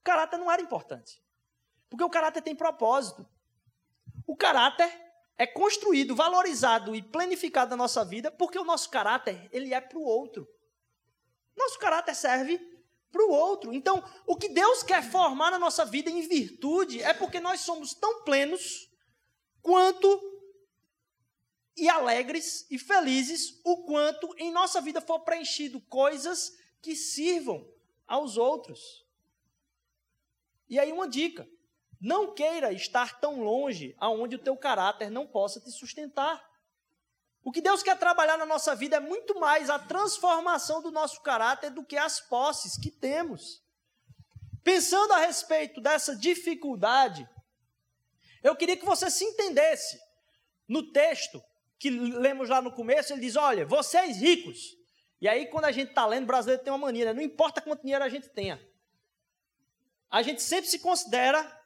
[0.00, 1.22] o caráter não era importante.
[1.88, 3.26] Porque o caráter tem propósito.
[4.26, 4.90] O caráter
[5.36, 9.98] é construído, valorizado e planificado na nossa vida porque o nosso caráter ele é para
[9.98, 10.46] o outro.
[11.56, 12.58] Nosso caráter serve
[13.10, 13.72] para o outro.
[13.72, 17.94] Então, o que Deus quer formar na nossa vida em virtude é porque nós somos
[17.94, 18.90] tão plenos
[19.60, 20.30] quanto
[21.76, 27.66] e alegres e felizes o quanto em nossa vida for preenchido coisas que sirvam
[28.06, 29.06] aos outros.
[30.68, 31.48] E aí uma dica:
[32.00, 36.49] não queira estar tão longe aonde o teu caráter não possa te sustentar.
[37.42, 41.22] O que Deus quer trabalhar na nossa vida é muito mais a transformação do nosso
[41.22, 43.62] caráter do que as posses que temos.
[44.62, 47.26] Pensando a respeito dessa dificuldade,
[48.42, 49.98] eu queria que você se entendesse
[50.68, 51.42] no texto
[51.78, 54.76] que lemos lá no começo, ele diz: Olha, vocês ricos.
[55.18, 57.12] E aí, quando a gente está lendo, o brasileiro tem uma mania, né?
[57.12, 58.60] não importa quanto dinheiro a gente tenha,
[60.10, 61.60] a gente sempre se considera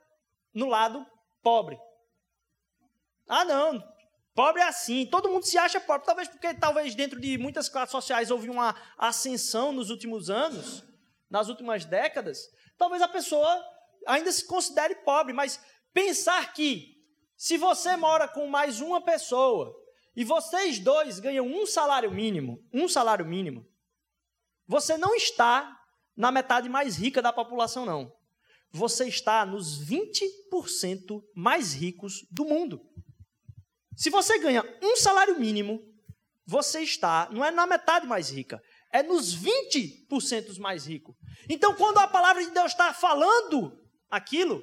[0.53, 1.05] no lado
[1.43, 1.79] pobre.
[3.29, 3.94] Ah, não,
[4.35, 7.93] pobre é assim, todo mundo se acha pobre, talvez porque talvez dentro de muitas classes
[7.93, 10.85] sociais houve uma ascensão nos últimos anos,
[11.31, 12.39] nas últimas décadas,
[12.77, 13.65] talvez a pessoa
[14.07, 15.61] ainda se considere pobre, mas
[15.93, 16.95] pensar que
[17.37, 19.75] se você mora com mais uma pessoa
[20.17, 23.67] e vocês dois ganham um salário mínimo, um salário mínimo,
[24.67, 25.77] você não está
[26.17, 28.13] na metade mais rica da população, não.
[28.71, 32.81] Você está nos 20% mais ricos do mundo.
[33.97, 35.81] Se você ganha um salário mínimo,
[36.47, 41.17] você está, não é na metade mais rica, é nos 20% mais rico.
[41.49, 43.81] Então, quando a palavra de Deus está falando
[44.11, 44.63] aquilo,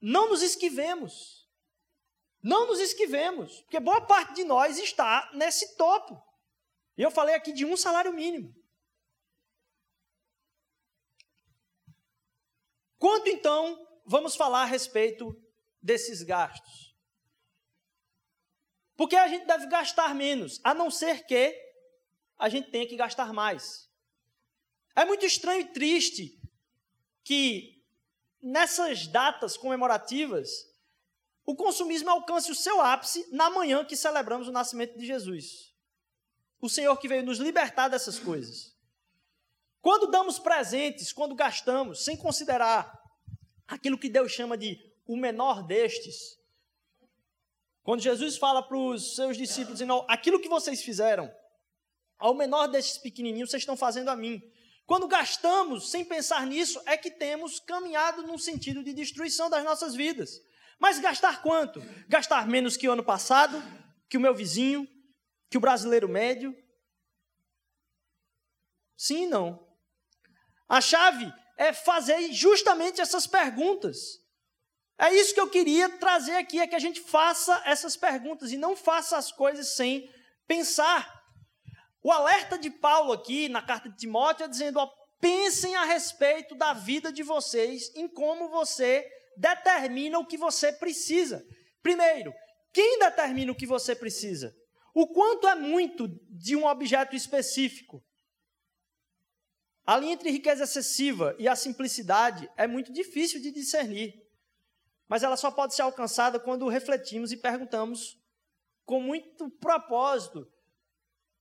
[0.00, 1.46] não nos esquivemos.
[2.42, 6.22] Não nos esquivemos, porque boa parte de nós está nesse topo.
[6.96, 8.54] E eu falei aqui de um salário mínimo.
[12.98, 15.34] Quanto então vamos falar a respeito
[15.80, 16.87] desses gastos?
[18.98, 21.56] Porque a gente deve gastar menos, a não ser que
[22.36, 23.88] a gente tenha que gastar mais.
[24.96, 26.36] É muito estranho e triste
[27.22, 27.80] que
[28.42, 30.50] nessas datas comemorativas
[31.46, 35.72] o consumismo alcance o seu ápice na manhã que celebramos o nascimento de Jesus.
[36.60, 38.76] O Senhor que veio nos libertar dessas coisas.
[39.80, 42.92] Quando damos presentes, quando gastamos, sem considerar
[43.68, 46.37] aquilo que Deus chama de o menor destes,
[47.88, 51.34] quando Jesus fala para os seus discípulos, dizendo, aquilo que vocês fizeram,
[52.18, 54.42] ao menor destes pequenininhos, vocês estão fazendo a mim.
[54.84, 59.94] Quando gastamos sem pensar nisso, é que temos caminhado num sentido de destruição das nossas
[59.94, 60.38] vidas.
[60.78, 61.80] Mas gastar quanto?
[62.06, 63.56] Gastar menos que o ano passado,
[64.06, 64.86] que o meu vizinho,
[65.48, 66.54] que o brasileiro médio?
[68.98, 69.66] Sim e não.
[70.68, 74.20] A chave é fazer justamente essas perguntas.
[74.98, 78.56] É isso que eu queria trazer aqui, é que a gente faça essas perguntas e
[78.56, 80.12] não faça as coisas sem
[80.46, 81.22] pensar.
[82.02, 86.56] O alerta de Paulo aqui na carta de Timóteo é dizendo: ó, pensem a respeito
[86.56, 91.46] da vida de vocês, em como você determina o que você precisa.
[91.80, 92.34] Primeiro,
[92.72, 94.52] quem determina o que você precisa?
[94.92, 98.02] O quanto é muito de um objeto específico?
[99.86, 104.12] A linha entre riqueza excessiva e a simplicidade é muito difícil de discernir,
[105.08, 108.20] mas ela só pode ser alcançada quando refletimos e perguntamos
[108.84, 110.46] com muito propósito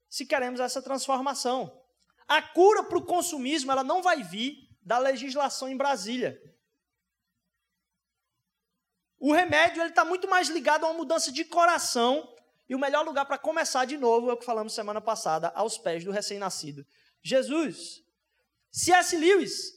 [0.09, 1.83] se queremos essa transformação.
[2.27, 6.41] A cura para o consumismo ela não vai vir da legislação em Brasília.
[9.19, 12.33] O remédio ele está muito mais ligado a uma mudança de coração
[12.69, 15.77] e o melhor lugar para começar de novo é o que falamos semana passada, aos
[15.77, 16.85] pés do recém-nascido.
[17.21, 18.03] Jesus.
[18.71, 19.15] C.S.
[19.17, 19.73] Lewis,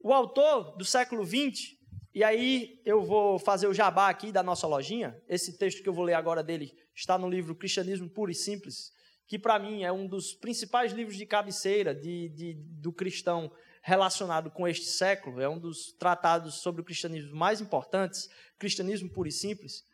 [0.00, 1.76] o autor do século XX,
[2.12, 5.20] e aí eu vou fazer o jabá aqui da nossa lojinha.
[5.28, 8.92] Esse texto que eu vou ler agora dele está no livro Cristianismo Puro e Simples,
[9.26, 13.50] que para mim é um dos principais livros de cabeceira de, de, do cristão
[13.82, 19.28] relacionado com este século, é um dos tratados sobre o cristianismo mais importantes, cristianismo puro
[19.28, 19.84] e simples.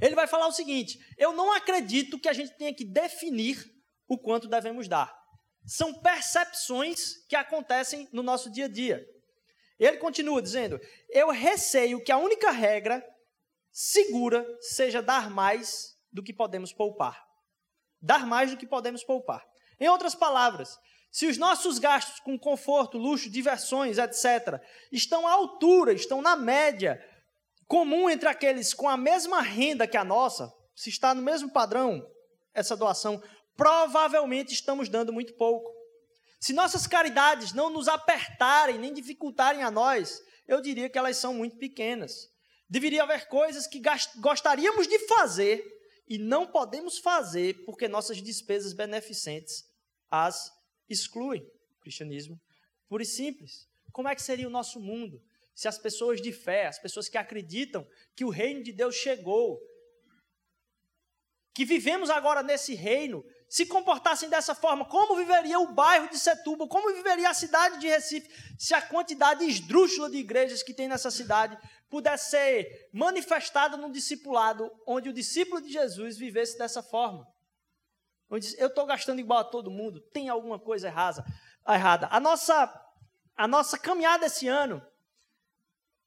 [0.00, 3.70] Ele vai falar o seguinte: eu não acredito que a gente tenha que definir
[4.08, 5.12] o quanto devemos dar.
[5.66, 9.06] São percepções que acontecem no nosso dia a dia.
[9.84, 10.80] Ele continua dizendo:
[11.10, 13.04] eu receio que a única regra
[13.72, 17.20] segura seja dar mais do que podemos poupar.
[18.00, 19.44] Dar mais do que podemos poupar.
[19.80, 20.78] Em outras palavras,
[21.10, 24.60] se os nossos gastos com conforto, luxo, diversões, etc.,
[24.92, 27.02] estão à altura, estão na média
[27.66, 32.06] comum entre aqueles com a mesma renda que a nossa, se está no mesmo padrão
[32.54, 33.22] essa doação,
[33.56, 35.81] provavelmente estamos dando muito pouco.
[36.42, 41.32] Se nossas caridades não nos apertarem nem dificultarem a nós, eu diria que elas são
[41.32, 42.28] muito pequenas.
[42.68, 43.80] Deveria haver coisas que
[44.16, 45.64] gostaríamos de fazer
[46.08, 49.64] e não podemos fazer porque nossas despesas beneficentes
[50.10, 50.52] as
[50.90, 51.48] excluem.
[51.80, 52.40] Cristianismo
[52.88, 53.68] puro e simples.
[53.92, 55.22] Como é que seria o nosso mundo
[55.54, 57.86] se as pessoas de fé, as pessoas que acreditam
[58.16, 59.60] que o reino de Deus chegou,
[61.54, 64.82] que vivemos agora nesse reino, se comportassem dessa forma?
[64.82, 66.66] Como viveria o bairro de Setúbal?
[66.66, 68.26] Como viveria a cidade de Recife
[68.58, 71.58] se a quantidade esdrúxula de igrejas que tem nessa cidade
[71.90, 77.28] pudesse ser manifestada no discipulado, onde o discípulo de Jesus vivesse dessa forma?
[78.30, 81.22] Onde eu estou gastando igual a todo mundo, tem alguma coisa errada.
[81.68, 82.08] errada.
[82.10, 82.90] A, nossa,
[83.36, 84.82] a nossa caminhada esse ano,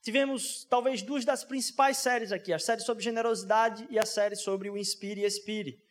[0.01, 4.67] tivemos talvez duas das principais séries aqui, a série sobre generosidade e a série sobre
[4.67, 5.84] o Inspire e Expire.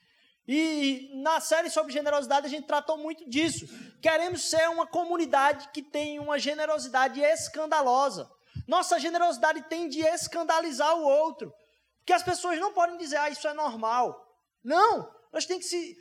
[0.47, 3.67] E na série sobre generosidade a gente tratou muito disso.
[4.03, 8.31] Queremos ser uma comunidade que tem uma generosidade escandalosa.
[8.69, 11.53] Nossa generosidade tem de escandalizar o outro.
[11.99, 14.23] Porque as pessoas não podem dizer, ah, isso é normal.
[14.63, 15.97] Não, nós temos que se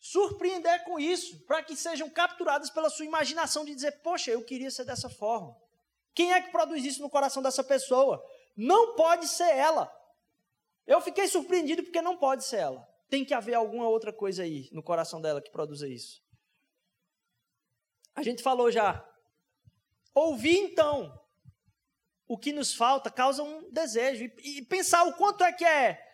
[0.00, 4.70] surpreender com isso, para que sejam capturadas pela sua imaginação de dizer, poxa, eu queria
[4.70, 5.56] ser dessa forma.
[6.14, 8.24] Quem é que produz isso no coração dessa pessoa?
[8.56, 9.92] Não pode ser ela.
[10.86, 12.87] Eu fiquei surpreendido porque não pode ser ela.
[13.08, 16.22] Tem que haver alguma outra coisa aí no coração dela que produza isso.
[18.14, 19.04] A gente falou já.
[20.14, 21.18] Ouvir então
[22.26, 26.04] o que nos falta causa um desejo e, pensar o quanto é que é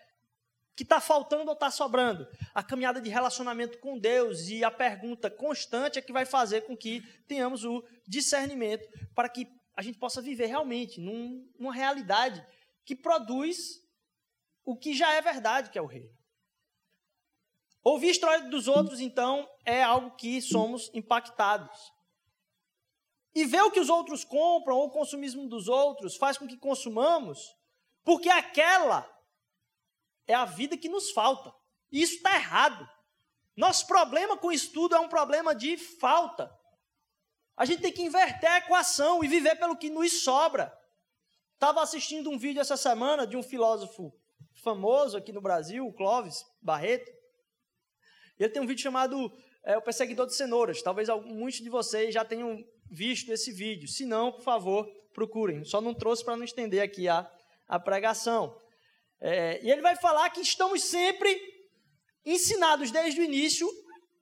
[0.77, 2.27] que está faltando ou está sobrando.
[2.53, 6.77] A caminhada de relacionamento com Deus e a pergunta constante é que vai fazer com
[6.77, 12.45] que tenhamos o discernimento para que a gente possa viver realmente num, numa realidade
[12.85, 13.83] que produz
[14.65, 16.11] o que já é verdade, que é o reino.
[17.85, 21.93] Ouvir a história dos outros, então, é algo que somos impactados.
[23.35, 26.57] E ver o que os outros compram ou o consumismo dos outros faz com que
[26.57, 27.55] consumamos,
[28.03, 29.07] porque aquela
[30.27, 31.53] é a vida que nos falta.
[31.93, 32.89] E isso está errado.
[33.55, 36.51] Nosso problema com o estudo é um problema de falta.
[37.55, 40.73] A gente tem que inverter a equação e viver pelo que nos sobra.
[41.53, 44.13] Estava assistindo um vídeo essa semana de um filósofo
[44.63, 47.13] famoso aqui no Brasil, o Clóvis Barreto,
[48.39, 49.33] ele tem um vídeo chamado
[49.65, 50.83] é, O Perseguidor de Cenouras.
[50.83, 53.89] Talvez muitos de vocês já tenham visto esse vídeo.
[53.89, 55.65] Se não, por favor, procurem.
[55.65, 57.31] Só não trouxe para não estender aqui a,
[57.69, 58.57] a pregação.
[59.21, 61.41] É, e ele vai falar que estamos sempre
[62.25, 63.69] ensinados desde o início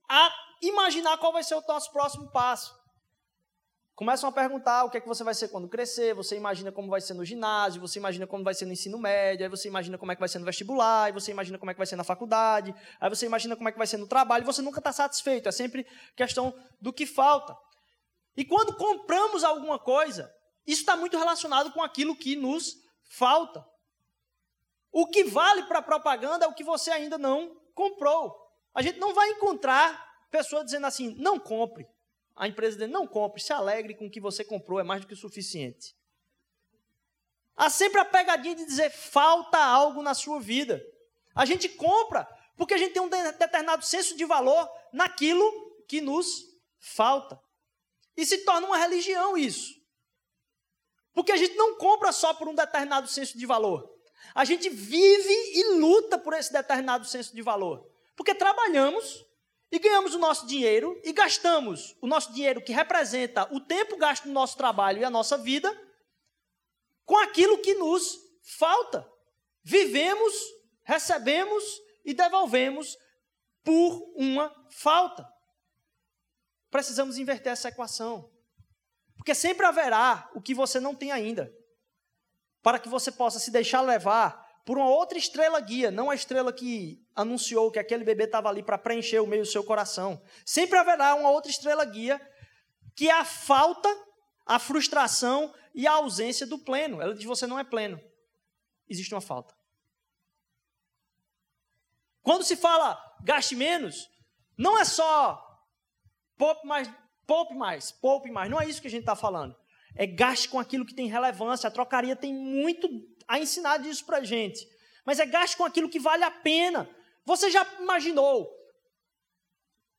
[0.09, 2.82] a imaginar qual vai ser o nosso próximo passo
[4.03, 6.91] começam a perguntar o que é que você vai ser quando crescer, você imagina como
[6.91, 9.97] vai ser no ginásio, você imagina como vai ser no ensino médio, aí você imagina
[9.97, 11.95] como é que vai ser no vestibular, aí você imagina como é que vai ser
[11.95, 14.81] na faculdade, aí você imagina como é que vai ser no trabalho, e você nunca
[14.81, 15.87] está satisfeito, é sempre
[16.17, 17.57] questão do que falta.
[18.37, 20.29] E quando compramos alguma coisa,
[20.67, 22.75] isso está muito relacionado com aquilo que nos
[23.09, 23.65] falta.
[24.91, 28.35] O que vale para a propaganda é o que você ainda não comprou.
[28.75, 31.87] A gente não vai encontrar pessoa dizendo assim, não compre
[32.35, 35.07] a empresa dele, não compre, se alegre com o que você comprou, é mais do
[35.07, 35.97] que o suficiente.
[37.57, 40.83] Há sempre a pegadinha de dizer falta algo na sua vida.
[41.35, 42.27] A gente compra
[42.57, 45.45] porque a gente tem um determinado senso de valor naquilo
[45.87, 46.45] que nos
[46.79, 47.41] falta.
[48.17, 49.75] E se torna uma religião isso.
[51.15, 53.91] Porque a gente não compra só por um determinado senso de valor.
[54.35, 57.87] A gente vive e luta por esse determinado senso de valor.
[58.17, 59.25] Porque trabalhamos
[59.73, 64.27] e ganhamos o nosso dinheiro e gastamos o nosso dinheiro, que representa o tempo gasto
[64.27, 65.75] no nosso trabalho e a nossa vida,
[67.07, 68.19] com aquilo que nos
[68.59, 69.11] falta.
[69.65, 70.35] Vivemos,
[70.85, 71.65] recebemos
[72.05, 72.99] e devolvemos
[73.65, 75.27] por uma falta.
[76.71, 78.31] Precisamos inverter essa equação.
[79.17, 81.51] Porque sempre haverá o que você não tem ainda,
[82.61, 86.53] para que você possa se deixar levar por uma outra estrela guia, não a estrela
[86.53, 90.23] que anunciou que aquele bebê estava ali para preencher o meio do seu coração.
[90.47, 92.21] Sempre haverá uma outra estrela guia,
[92.95, 93.89] que é a falta,
[94.47, 97.01] a frustração e a ausência do pleno.
[97.01, 98.01] Ela diz: você não é pleno.
[98.89, 99.55] Existe uma falta.
[102.23, 104.09] Quando se fala gaste menos,
[104.57, 105.43] não é só
[106.39, 106.89] poupe mais,
[107.27, 108.51] poupe mais, poupe mais.
[108.51, 109.57] Não é isso que a gente está falando.
[109.95, 111.69] É gaste com aquilo que tem relevância.
[111.69, 112.89] A trocaria tem muito
[113.27, 114.67] a ensinar disso para a gente.
[115.05, 116.89] Mas é gaste com aquilo que vale a pena.
[117.25, 118.51] Você já imaginou?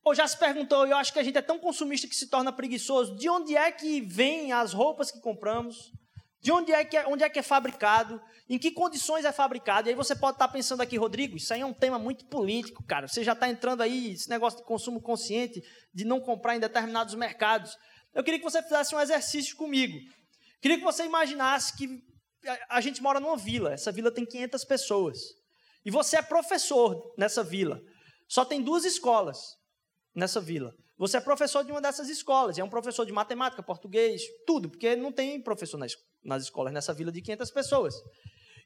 [0.04, 2.52] Ou já se perguntou, eu acho que a gente é tão consumista que se torna
[2.52, 5.90] preguiçoso, de onde é que vêm as roupas que compramos?
[6.42, 8.20] De onde é que é, onde é, que é fabricado?
[8.46, 9.88] Em que condições é fabricado?
[9.88, 12.84] E aí você pode estar pensando aqui, Rodrigo, isso aí é um tema muito político,
[12.84, 13.08] cara.
[13.08, 15.62] Você já está entrando aí, esse negócio de consumo consciente,
[15.94, 17.74] de não comprar em determinados mercados.
[18.14, 19.98] Eu queria que você fizesse um exercício comigo.
[20.60, 22.04] Queria que você imaginasse que
[22.68, 25.18] a gente mora numa vila, essa vila tem 500 pessoas.
[25.84, 27.80] E você é professor nessa vila.
[28.28, 29.38] Só tem duas escolas
[30.14, 30.74] nessa vila.
[30.96, 34.94] Você é professor de uma dessas escolas, é um professor de matemática, português, tudo, porque
[34.94, 35.92] não tem professor nas,
[36.24, 37.94] nas escolas nessa vila de 500 pessoas.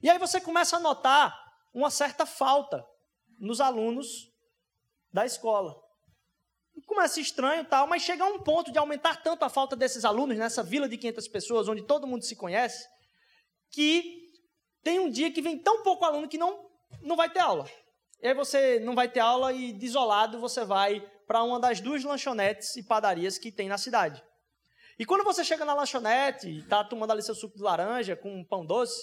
[0.03, 1.35] E aí você começa a notar
[1.73, 2.85] uma certa falta
[3.39, 4.31] nos alunos
[5.13, 5.75] da escola.
[6.87, 10.37] Começa estranho tal, mas chega a um ponto de aumentar tanto a falta desses alunos
[10.37, 12.87] nessa vila de 500 pessoas, onde todo mundo se conhece,
[13.71, 14.29] que
[14.83, 16.69] tem um dia que vem tão pouco aluno que não,
[17.03, 17.69] não vai ter aula.
[18.23, 22.03] E aí você não vai ter aula e, desolado, você vai para uma das duas
[22.03, 24.23] lanchonetes e padarias que tem na cidade.
[24.99, 28.35] E quando você chega na lanchonete e está tomando ali seu suco de laranja com
[28.35, 29.01] um pão doce,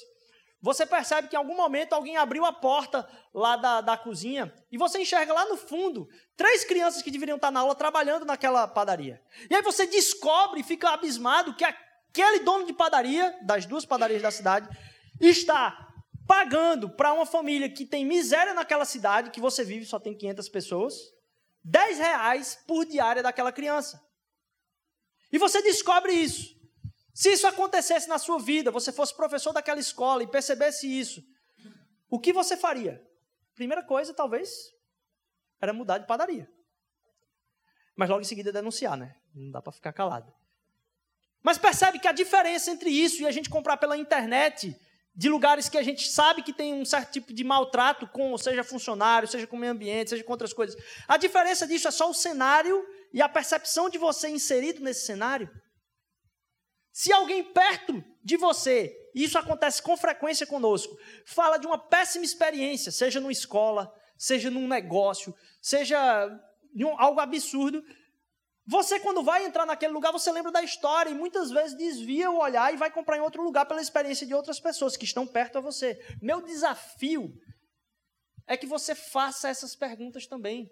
[0.61, 4.77] você percebe que em algum momento alguém abriu a porta lá da, da cozinha e
[4.77, 9.21] você enxerga lá no fundo três crianças que deveriam estar na aula trabalhando naquela padaria.
[9.49, 11.63] E aí você descobre fica abismado que
[12.15, 14.69] aquele dono de padaria, das duas padarias da cidade,
[15.19, 15.93] está
[16.25, 20.47] pagando para uma família que tem miséria naquela cidade, que você vive, só tem 500
[20.49, 20.95] pessoas,
[21.63, 24.01] 10 reais por diária daquela criança.
[25.29, 26.55] E você descobre isso.
[27.13, 31.21] Se isso acontecesse na sua vida, você fosse professor daquela escola e percebesse isso,
[32.09, 33.01] o que você faria?
[33.55, 34.49] Primeira coisa, talvez,
[35.61, 36.49] era mudar de padaria.
[37.95, 39.15] Mas logo em seguida denunciar, né?
[39.33, 40.33] Não dá para ficar calado.
[41.45, 44.75] Mas percebe que a diferença entre isso e a gente comprar pela internet,
[45.15, 48.63] de lugares que a gente sabe que tem um certo tipo de maltrato com, seja
[48.63, 50.75] funcionário, seja com o meio ambiente, seja com outras coisas.
[51.07, 52.83] A diferença disso é só o cenário
[53.13, 55.47] e a percepção de você inserido nesse cenário.
[56.91, 62.25] Se alguém perto de você, e isso acontece com frequência conosco, fala de uma péssima
[62.25, 65.31] experiência, seja numa escola, seja num negócio,
[65.61, 66.27] seja
[66.75, 67.83] um, algo absurdo,
[68.67, 72.39] você, quando vai entrar naquele lugar, você lembra da história e muitas vezes desvia o
[72.39, 75.59] olhar e vai comprar em outro lugar pela experiência de outras pessoas que estão perto
[75.59, 76.03] a você.
[76.19, 77.31] Meu desafio
[78.47, 80.71] é que você faça essas perguntas também.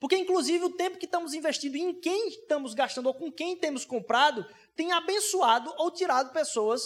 [0.00, 3.84] Porque, inclusive, o tempo que estamos investindo em quem estamos gastando ou com quem temos
[3.84, 6.82] comprado tem abençoado ou tirado pessoas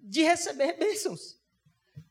[0.00, 1.36] de receber bênçãos.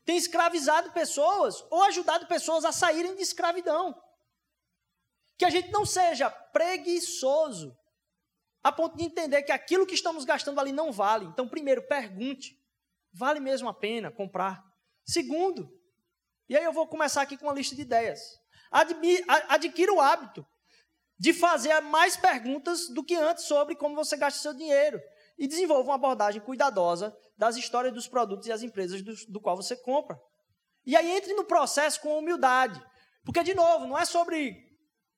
[0.04, 3.98] Tem escravizado pessoas ou ajudado pessoas a saírem de escravidão.
[5.36, 7.76] Que a gente não seja preguiçoso
[8.62, 11.26] a ponto de entender que aquilo que estamos gastando ali não vale.
[11.26, 12.56] Então, primeiro, pergunte:
[13.12, 14.62] vale mesmo a pena comprar?
[15.04, 15.68] Segundo,
[16.48, 18.20] e aí eu vou começar aqui com uma lista de ideias.
[19.48, 20.46] Adquira o hábito
[21.18, 25.00] de fazer mais perguntas do que antes sobre como você gasta seu dinheiro.
[25.36, 29.56] E desenvolva uma abordagem cuidadosa das histórias dos produtos e as empresas do, do qual
[29.56, 30.16] você compra.
[30.86, 32.80] E aí entre no processo com humildade.
[33.24, 34.63] Porque, de novo, não é sobre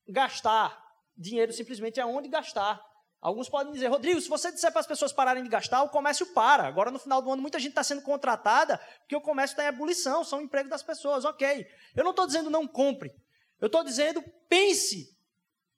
[0.09, 0.87] gastar
[1.17, 2.81] dinheiro simplesmente é onde gastar.
[3.21, 6.27] Alguns podem dizer, Rodrigo, se você disser para as pessoas pararem de gastar, o comércio
[6.27, 6.65] para.
[6.65, 9.69] Agora, no final do ano, muita gente está sendo contratada porque o comércio está em
[9.69, 11.25] ebulição, são emprego das pessoas.
[11.25, 11.67] Ok.
[11.95, 13.11] Eu não estou dizendo não compre.
[13.59, 15.17] Eu estou dizendo pense,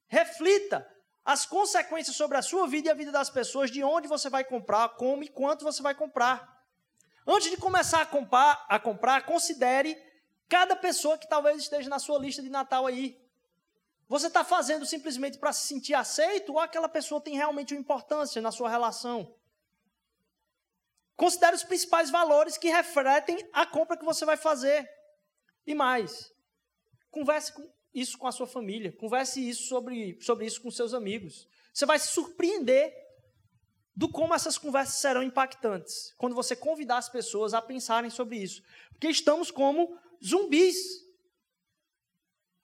[0.08, 0.86] reflita
[1.24, 4.44] as consequências sobre a sua vida e a vida das pessoas, de onde você vai
[4.44, 6.58] comprar, como e quanto você vai comprar.
[7.26, 9.96] Antes de começar a comprar, a comprar considere
[10.48, 13.16] cada pessoa que talvez esteja na sua lista de Natal aí.
[14.08, 18.40] Você está fazendo simplesmente para se sentir aceito ou aquela pessoa tem realmente uma importância
[18.40, 19.34] na sua relação?
[21.14, 24.88] Considere os principais valores que refletem a compra que você vai fazer.
[25.66, 26.32] E mais,
[27.10, 31.46] converse com isso com a sua família, converse isso sobre, sobre isso com seus amigos.
[31.74, 32.94] Você vai se surpreender
[33.94, 38.62] do como essas conversas serão impactantes quando você convidar as pessoas a pensarem sobre isso.
[38.90, 40.76] Porque estamos como zumbis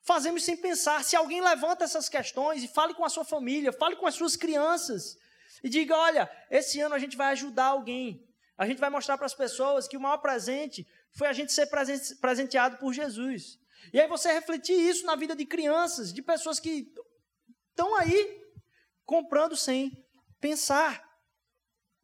[0.05, 1.03] fazemos sem pensar.
[1.03, 4.37] Se alguém levanta essas questões e fale com a sua família, fale com as suas
[4.37, 5.19] crianças
[5.63, 8.29] e diga: olha, esse ano a gente vai ajudar alguém.
[8.57, 11.69] A gente vai mostrar para as pessoas que o maior presente foi a gente ser
[12.21, 13.59] presenteado por Jesus.
[13.93, 16.93] E aí você refletir isso na vida de crianças, de pessoas que
[17.71, 18.43] estão aí
[19.05, 20.07] comprando sem
[20.41, 21.03] pensar.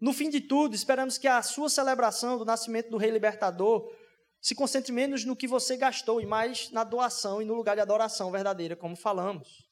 [0.00, 3.94] No fim de tudo, esperamos que a sua celebração do nascimento do Rei Libertador
[4.40, 7.82] se concentre menos no que você gastou e mais na doação e no lugar de
[7.82, 9.68] adoração verdadeira, como falamos.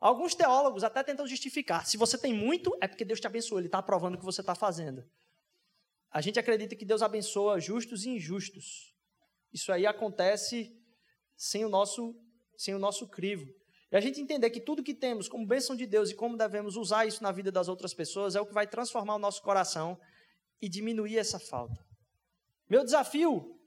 [0.00, 1.84] Alguns teólogos até tentam justificar.
[1.86, 4.40] Se você tem muito, é porque Deus te abençoou, Ele está aprovando o que você
[4.40, 5.04] está fazendo.
[6.10, 8.94] A gente acredita que Deus abençoa justos e injustos.
[9.52, 10.74] Isso aí acontece
[11.36, 12.16] sem o nosso,
[12.56, 13.46] sem o nosso crivo.
[13.90, 16.76] E a gente entender que tudo que temos como bênção de Deus e como devemos
[16.76, 19.98] usar isso na vida das outras pessoas é o que vai transformar o nosso coração
[20.62, 21.84] e diminuir essa falta.
[22.68, 23.57] Meu desafio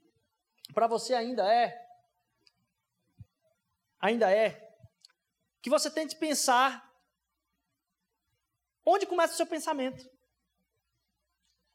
[0.72, 1.80] para você ainda é
[4.00, 4.74] ainda é
[5.60, 6.90] que você tente pensar
[8.84, 10.10] onde começa o seu pensamento.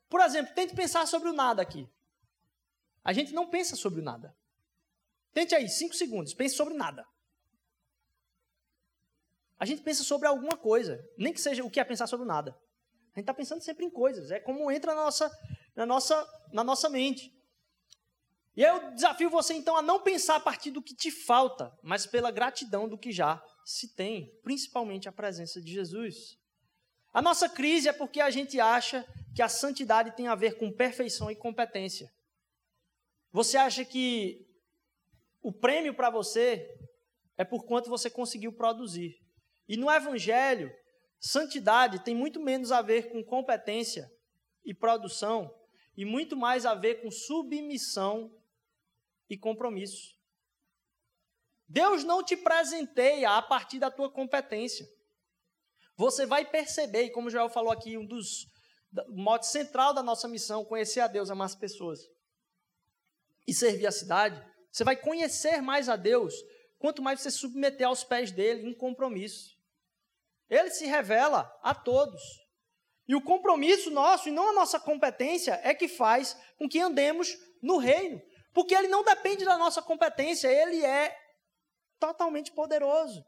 [0.10, 1.90] Por exemplo, tente pensar sobre o nada aqui.
[3.04, 4.36] A gente não pensa sobre o nada.
[5.34, 7.06] Tente aí, cinco segundos, pense sobre nada.
[9.60, 12.52] A gente pensa sobre alguma coisa, nem que seja o que é pensar sobre nada.
[13.14, 15.32] A gente está pensando sempre em coisas, é como entra na nossa,
[15.76, 17.37] na nossa, na nossa mente.
[18.58, 22.08] E eu desafio você então a não pensar a partir do que te falta, mas
[22.08, 26.40] pela gratidão do que já se tem, principalmente a presença de Jesus.
[27.14, 29.06] A nossa crise é porque a gente acha
[29.36, 32.12] que a santidade tem a ver com perfeição e competência.
[33.32, 34.44] Você acha que
[35.40, 36.68] o prêmio para você
[37.38, 39.20] é por quanto você conseguiu produzir.
[39.70, 40.74] E no Evangelho,
[41.20, 44.12] santidade tem muito menos a ver com competência
[44.66, 45.54] e produção,
[45.96, 48.32] e muito mais a ver com submissão
[49.30, 50.16] e compromisso.
[51.68, 54.88] Deus não te presenteia a partir da tua competência.
[55.98, 58.48] Você vai perceber, e como Joel falou aqui, um dos
[59.10, 62.00] modos central da nossa missão, conhecer a Deus, amar as pessoas
[63.46, 66.34] e servir a cidade, você vai conhecer mais a Deus
[66.78, 69.58] quanto mais você submeter aos pés dele em compromisso.
[70.50, 72.22] Ele se revela a todos.
[73.08, 77.38] E o compromisso nosso, e não a nossa competência, é que faz com que andemos
[77.62, 78.22] no reino.
[78.58, 81.16] Porque ele não depende da nossa competência, ele é
[82.00, 83.24] totalmente poderoso.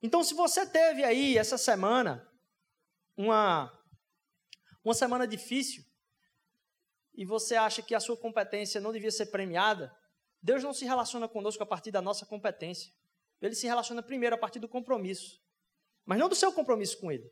[0.00, 2.24] Então, se você teve aí essa semana
[3.16, 3.68] uma,
[4.84, 5.82] uma semana difícil,
[7.16, 9.92] e você acha que a sua competência não devia ser premiada,
[10.40, 12.92] Deus não se relaciona conosco a partir da nossa competência.
[13.42, 15.42] Ele se relaciona primeiro a partir do compromisso.
[16.04, 17.28] Mas não do seu compromisso com Ele,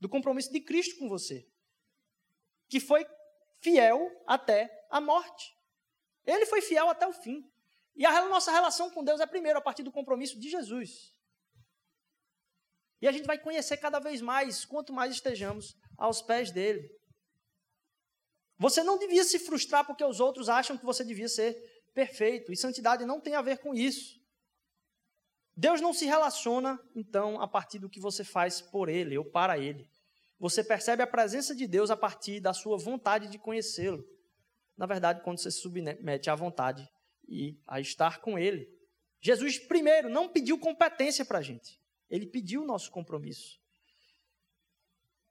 [0.00, 1.48] do compromisso de Cristo com você,
[2.68, 3.06] que foi
[3.60, 5.56] fiel até a morte.
[6.28, 7.42] Ele foi fiel até o fim.
[7.96, 11.14] E a nossa relação com Deus é primeiro a partir do compromisso de Jesus.
[13.00, 16.86] E a gente vai conhecer cada vez mais, quanto mais estejamos aos pés dele.
[18.58, 21.54] Você não devia se frustrar porque os outros acham que você devia ser
[21.94, 22.52] perfeito.
[22.52, 24.18] E santidade não tem a ver com isso.
[25.56, 29.58] Deus não se relaciona, então, a partir do que você faz por Ele ou para
[29.58, 29.88] Ele.
[30.38, 34.04] Você percebe a presença de Deus a partir da sua vontade de conhecê-lo.
[34.78, 36.88] Na verdade, quando você se submete à vontade
[37.28, 38.66] e a estar com Ele.
[39.20, 41.78] Jesus, primeiro, não pediu competência para a gente.
[42.08, 43.58] Ele pediu o nosso compromisso.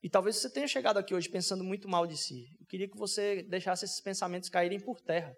[0.03, 2.55] E talvez você tenha chegado aqui hoje pensando muito mal de si.
[2.59, 5.35] Eu queria que você deixasse esses pensamentos caírem por terra.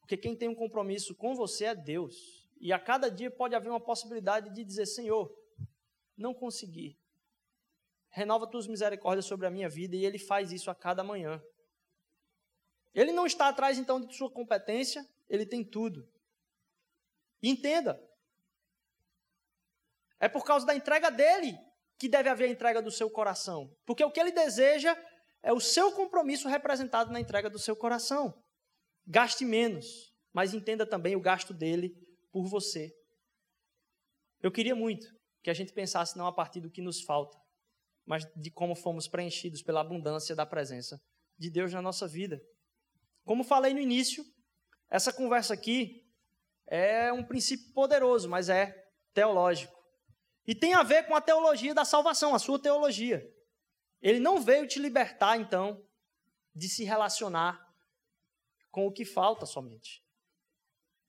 [0.00, 2.14] Porque quem tem um compromisso com você é Deus.
[2.60, 5.34] E a cada dia pode haver uma possibilidade de dizer: Senhor,
[6.16, 6.96] não consegui.
[8.10, 11.42] Renova tuas misericórdias sobre a minha vida, e Ele faz isso a cada manhã.
[12.94, 16.08] Ele não está atrás, então, de sua competência, ele tem tudo.
[17.42, 18.00] entenda,
[20.20, 21.54] é por causa da entrega dele
[21.98, 23.70] que deve haver a entrega do seu coração.
[23.84, 24.96] Porque o que ele deseja
[25.42, 28.42] é o seu compromisso representado na entrega do seu coração.
[29.06, 29.86] Gaste menos,
[30.32, 31.94] mas entenda também o gasto dele
[32.32, 32.90] por você.
[34.40, 35.06] Eu queria muito
[35.42, 37.38] que a gente pensasse não a partir do que nos falta,
[38.06, 40.98] mas de como fomos preenchidos pela abundância da presença
[41.38, 42.40] de Deus na nossa vida.
[43.24, 44.24] Como falei no início,
[44.90, 46.06] essa conversa aqui
[46.66, 49.74] é um princípio poderoso, mas é teológico.
[50.46, 53.26] E tem a ver com a teologia da salvação, a sua teologia.
[54.02, 55.82] Ele não veio te libertar, então,
[56.54, 57.58] de se relacionar
[58.70, 60.04] com o que falta somente.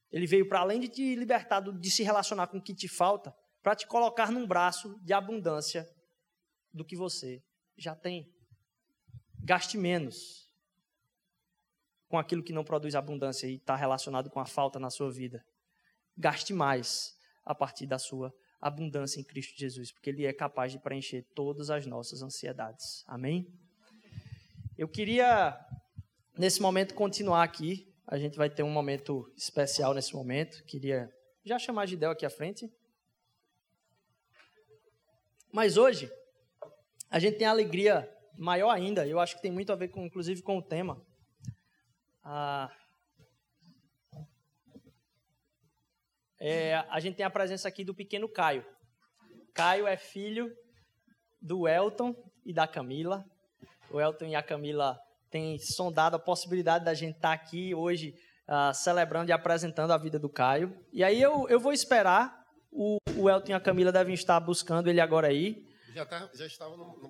[0.10, 3.36] Ele veio para além de te libertar de se relacionar com o que te falta,
[3.62, 5.86] para te colocar num braço de abundância
[6.72, 7.44] do que você
[7.76, 8.34] já tem.
[9.44, 10.45] Gaste menos
[12.16, 15.44] com aquilo que não produz abundância e está relacionado com a falta na sua vida.
[16.18, 17.14] Gaste mais
[17.44, 21.70] a partir da sua abundância em Cristo Jesus, porque Ele é capaz de preencher todas
[21.70, 23.04] as nossas ansiedades.
[23.06, 23.54] Amém?
[24.78, 25.60] Eu queria,
[26.38, 30.64] nesse momento, continuar aqui a gente vai ter um momento especial nesse momento.
[30.64, 31.12] Queria
[31.44, 32.72] já chamar a Gidel aqui à frente.
[35.52, 36.10] Mas hoje,
[37.10, 40.06] a gente tem a alegria maior ainda, eu acho que tem muito a ver, com,
[40.06, 41.04] inclusive, com o tema.
[42.28, 42.72] Ah,
[46.40, 48.66] é, a gente tem a presença aqui do pequeno Caio.
[49.54, 50.52] Caio é filho
[51.40, 53.24] do Elton e da Camila.
[53.92, 55.00] O Elton e a Camila
[55.30, 58.16] tem sondado a possibilidade da gente estar tá aqui hoje
[58.50, 60.76] uh, celebrando e apresentando a vida do Caio.
[60.92, 64.90] E aí eu, eu vou esperar, o, o Elton e a Camila devem estar buscando
[64.90, 65.64] ele agora aí.
[65.96, 67.10] Já, tá, já estava no, no.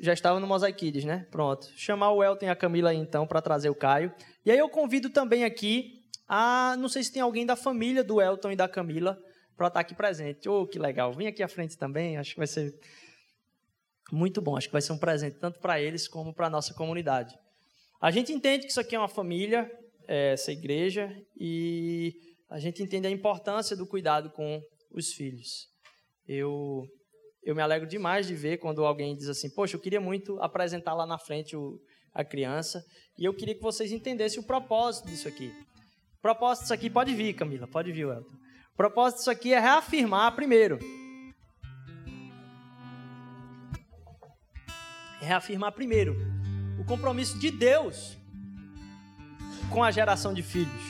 [0.00, 1.24] Já estava no Mosaic Kids, né?
[1.30, 1.70] Pronto.
[1.76, 4.12] Chamar o Elton e a Camila aí então para trazer o Caio.
[4.44, 8.20] E aí eu convido também aqui a, não sei se tem alguém da família do
[8.20, 9.16] Elton e da Camila
[9.56, 10.48] para estar tá aqui presente.
[10.48, 11.12] Oh, que legal.
[11.12, 12.76] Vem aqui à frente também, acho que vai ser
[14.10, 14.56] muito bom.
[14.56, 17.38] Acho que vai ser um presente tanto para eles como para a nossa comunidade.
[18.00, 19.70] A gente entende que isso aqui é uma família,
[20.08, 22.16] é, essa igreja, e
[22.50, 25.68] a gente entende a importância do cuidado com os filhos.
[26.26, 26.84] Eu,
[27.42, 30.94] eu me alegro demais de ver quando alguém diz assim: Poxa, eu queria muito apresentar
[30.94, 31.80] lá na frente o,
[32.14, 32.84] a criança,
[33.18, 35.52] e eu queria que vocês entendessem o propósito disso aqui.
[36.18, 38.36] O propósito disso aqui, pode vir, Camila, pode vir, Elton.
[38.72, 40.78] O propósito disso aqui é reafirmar, primeiro,
[45.20, 46.16] reafirmar primeiro
[46.78, 48.16] o compromisso de Deus
[49.70, 50.82] com a geração de filhos.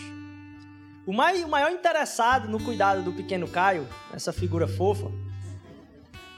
[1.06, 5.10] O, o maior interessado no cuidado do pequeno Caio, essa figura fofa,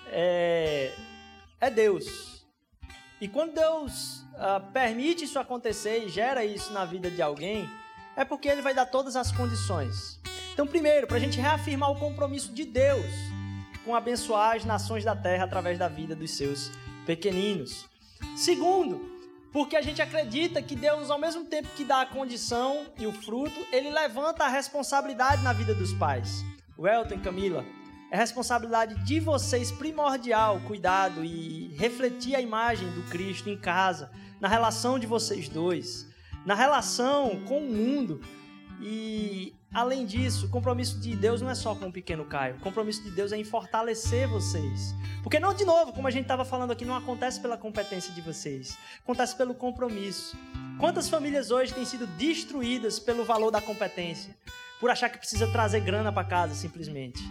[0.08, 0.92] é,
[1.60, 2.44] é Deus.
[3.20, 7.68] E quando Deus uh, permite isso acontecer e gera isso na vida de alguém,
[8.16, 10.20] é porque Ele vai dar todas as condições.
[10.52, 13.06] Então, primeiro, para a gente reafirmar o compromisso de Deus
[13.84, 16.70] com abençoar as nações da terra através da vida dos seus
[17.04, 17.88] pequeninos.
[18.36, 19.14] Segundo,
[19.52, 23.12] porque a gente acredita que Deus, ao mesmo tempo que dá a condição e o
[23.12, 26.44] fruto, ele levanta a responsabilidade na vida dos pais.
[26.76, 27.64] O Elton e Camila,
[28.10, 34.48] é responsabilidade de vocês primordial cuidado e refletir a imagem do Cristo em casa, na
[34.48, 36.06] relação de vocês dois,
[36.44, 38.20] na relação com o mundo.
[38.80, 42.56] E além disso, o compromisso de Deus não é só com o pequeno Caio.
[42.56, 44.94] O compromisso de Deus é em fortalecer vocês.
[45.22, 48.20] Porque não, de novo, como a gente estava falando aqui, não acontece pela competência de
[48.20, 48.76] vocês.
[49.02, 50.36] Acontece pelo compromisso.
[50.78, 54.36] Quantas famílias hoje têm sido destruídas pelo valor da competência?
[54.78, 57.22] Por achar que precisa trazer grana para casa, simplesmente.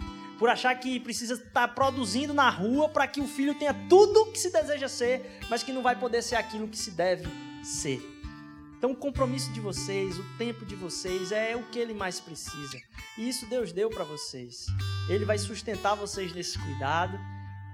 [0.44, 4.38] Por achar que precisa estar produzindo na rua para que o filho tenha tudo que
[4.38, 7.26] se deseja ser, mas que não vai poder ser aquilo que se deve
[7.64, 7.98] ser.
[8.76, 12.78] Então, o compromisso de vocês, o tempo de vocês é o que ele mais precisa.
[13.16, 14.66] E isso Deus deu para vocês.
[15.08, 17.18] Ele vai sustentar vocês nesse cuidado.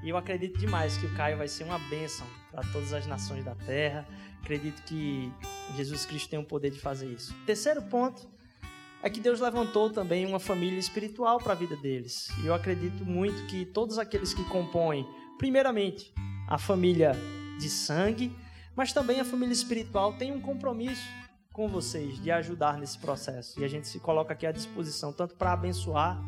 [0.04, 3.44] E eu acredito demais que o Caio vai ser uma bênção para todas as nações
[3.44, 4.06] da terra.
[4.44, 5.32] Acredito que
[5.74, 7.34] Jesus Cristo tem o poder de fazer isso.
[7.44, 8.28] Terceiro ponto
[9.02, 12.28] é que Deus levantou também uma família espiritual para a vida deles.
[12.42, 15.06] E eu acredito muito que todos aqueles que compõem,
[15.38, 16.12] primeiramente,
[16.46, 17.12] a família
[17.58, 18.34] de sangue,
[18.76, 21.06] mas também a família espiritual tem um compromisso
[21.52, 23.58] com vocês de ajudar nesse processo.
[23.60, 26.20] E a gente se coloca aqui à disposição tanto para abençoar,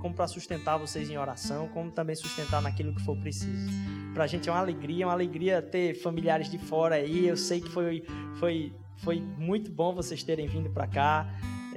[0.00, 3.70] como para sustentar vocês em oração, como também sustentar naquilo que for preciso.
[4.14, 7.26] Para a gente é uma alegria, uma alegria ter familiares de fora aí.
[7.26, 8.04] Eu sei que foi,
[8.38, 11.26] foi, foi muito bom vocês terem vindo para cá.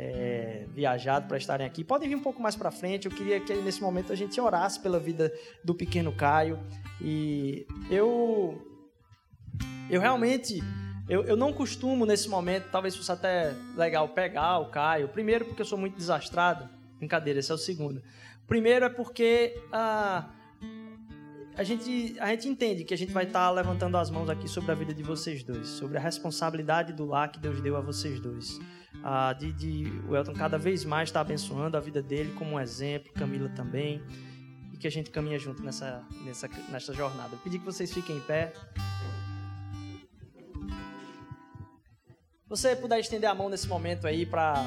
[0.02, 1.84] É, viajado para estarem aqui.
[1.84, 3.06] Podem vir um pouco mais para frente.
[3.06, 5.30] Eu queria que nesse momento a gente orasse pela vida
[5.62, 6.58] do pequeno Caio.
[7.02, 8.66] E eu
[9.90, 10.64] eu realmente,
[11.10, 15.10] eu, eu não costumo nesse momento, talvez fosse até legal pegar o Caio.
[15.10, 16.70] Primeiro, porque eu sou muito desastrado.
[16.98, 18.02] Brincadeira, esse é o segundo.
[18.48, 20.30] Primeiro é porque ah,
[21.58, 24.48] a, gente, a gente entende que a gente vai estar tá levantando as mãos aqui
[24.48, 27.82] sobre a vida de vocês dois, sobre a responsabilidade do lar que Deus deu a
[27.82, 28.60] vocês dois.
[29.04, 32.60] Ah, de, de o Elton cada vez mais está abençoando a vida dele como um
[32.60, 34.02] exemplo, Camila também,
[34.74, 37.36] e que a gente caminha junto nessa, nessa, nessa jornada.
[37.36, 38.54] Eu pedi que vocês fiquem em pé.
[42.50, 44.66] você puder estender a mão nesse momento aí para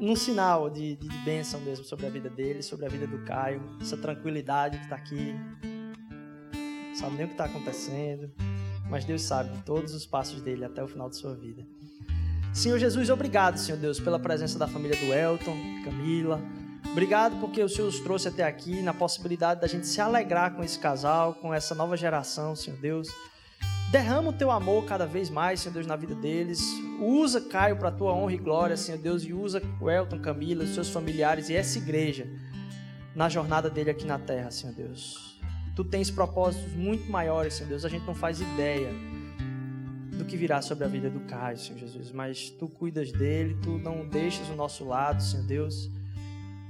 [0.00, 3.24] num sinal de, de, de bênção mesmo sobre a vida dele, sobre a vida do
[3.24, 5.34] Caio, essa tranquilidade que está aqui,
[6.88, 8.30] não sabe nem o que está acontecendo,
[8.90, 11.64] mas Deus sabe todos os passos dele até o final de sua vida.
[12.56, 15.54] Senhor Jesus, obrigado, Senhor Deus, pela presença da família do Elton,
[15.84, 16.40] Camila.
[16.90, 20.64] Obrigado porque o Senhor os trouxe até aqui na possibilidade da gente se alegrar com
[20.64, 23.08] esse casal, com essa nova geração, Senhor Deus.
[23.92, 26.58] Derrama o teu amor cada vez mais, Senhor Deus, na vida deles.
[26.98, 30.64] Usa Caio para a tua honra e glória, Senhor Deus, e usa o Elton, Camila,
[30.64, 32.26] os seus familiares e essa igreja
[33.14, 35.38] na jornada dele aqui na terra, Senhor Deus.
[35.76, 37.84] Tu tens propósitos muito maiores, Senhor Deus.
[37.84, 38.88] A gente não faz ideia
[40.26, 44.06] que virá sobre a vida do Caio, Senhor Jesus, mas tu cuidas dele, tu não
[44.06, 45.90] deixas o nosso lado, Senhor Deus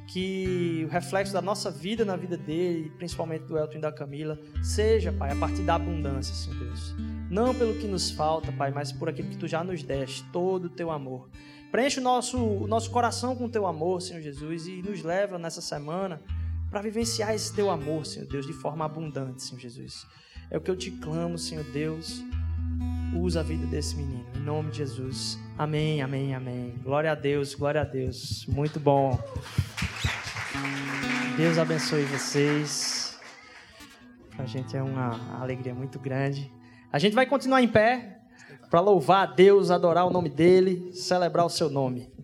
[0.07, 4.39] que o reflexo da nossa vida na vida dele, principalmente do Elton e da Camila,
[4.63, 6.95] seja, Pai, a partir da abundância, Senhor Deus.
[7.29, 10.67] Não pelo que nos falta, Pai, mas por aquilo que Tu já nos deste, todo
[10.67, 11.29] o Teu amor.
[11.73, 15.39] Preenche o nosso, o nosso coração com o Teu amor, Senhor Jesus, e nos leva
[15.39, 16.23] nessa semana
[16.71, 20.07] para vivenciar esse Teu amor, Senhor Deus, de forma abundante, Senhor Jesus.
[20.51, 22.23] É o que eu te clamo, Senhor Deus.
[23.19, 25.39] Usa a vida desse menino, em nome de Jesus.
[25.59, 26.75] Amém, amém, amém.
[26.83, 28.47] Glória a Deus, glória a Deus.
[28.47, 29.19] Muito bom.
[31.37, 33.19] Deus abençoe vocês.
[34.39, 36.53] A gente é uma alegria muito grande.
[36.93, 38.21] A gente vai continuar em pé
[38.71, 42.16] para louvar a Deus, adorar o nome dele, celebrar o seu nome.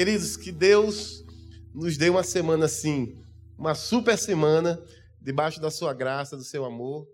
[0.00, 1.22] Queridos, que Deus
[1.74, 3.22] nos dê uma semana assim,
[3.58, 4.82] uma super semana,
[5.20, 7.06] debaixo da sua graça, do seu amor.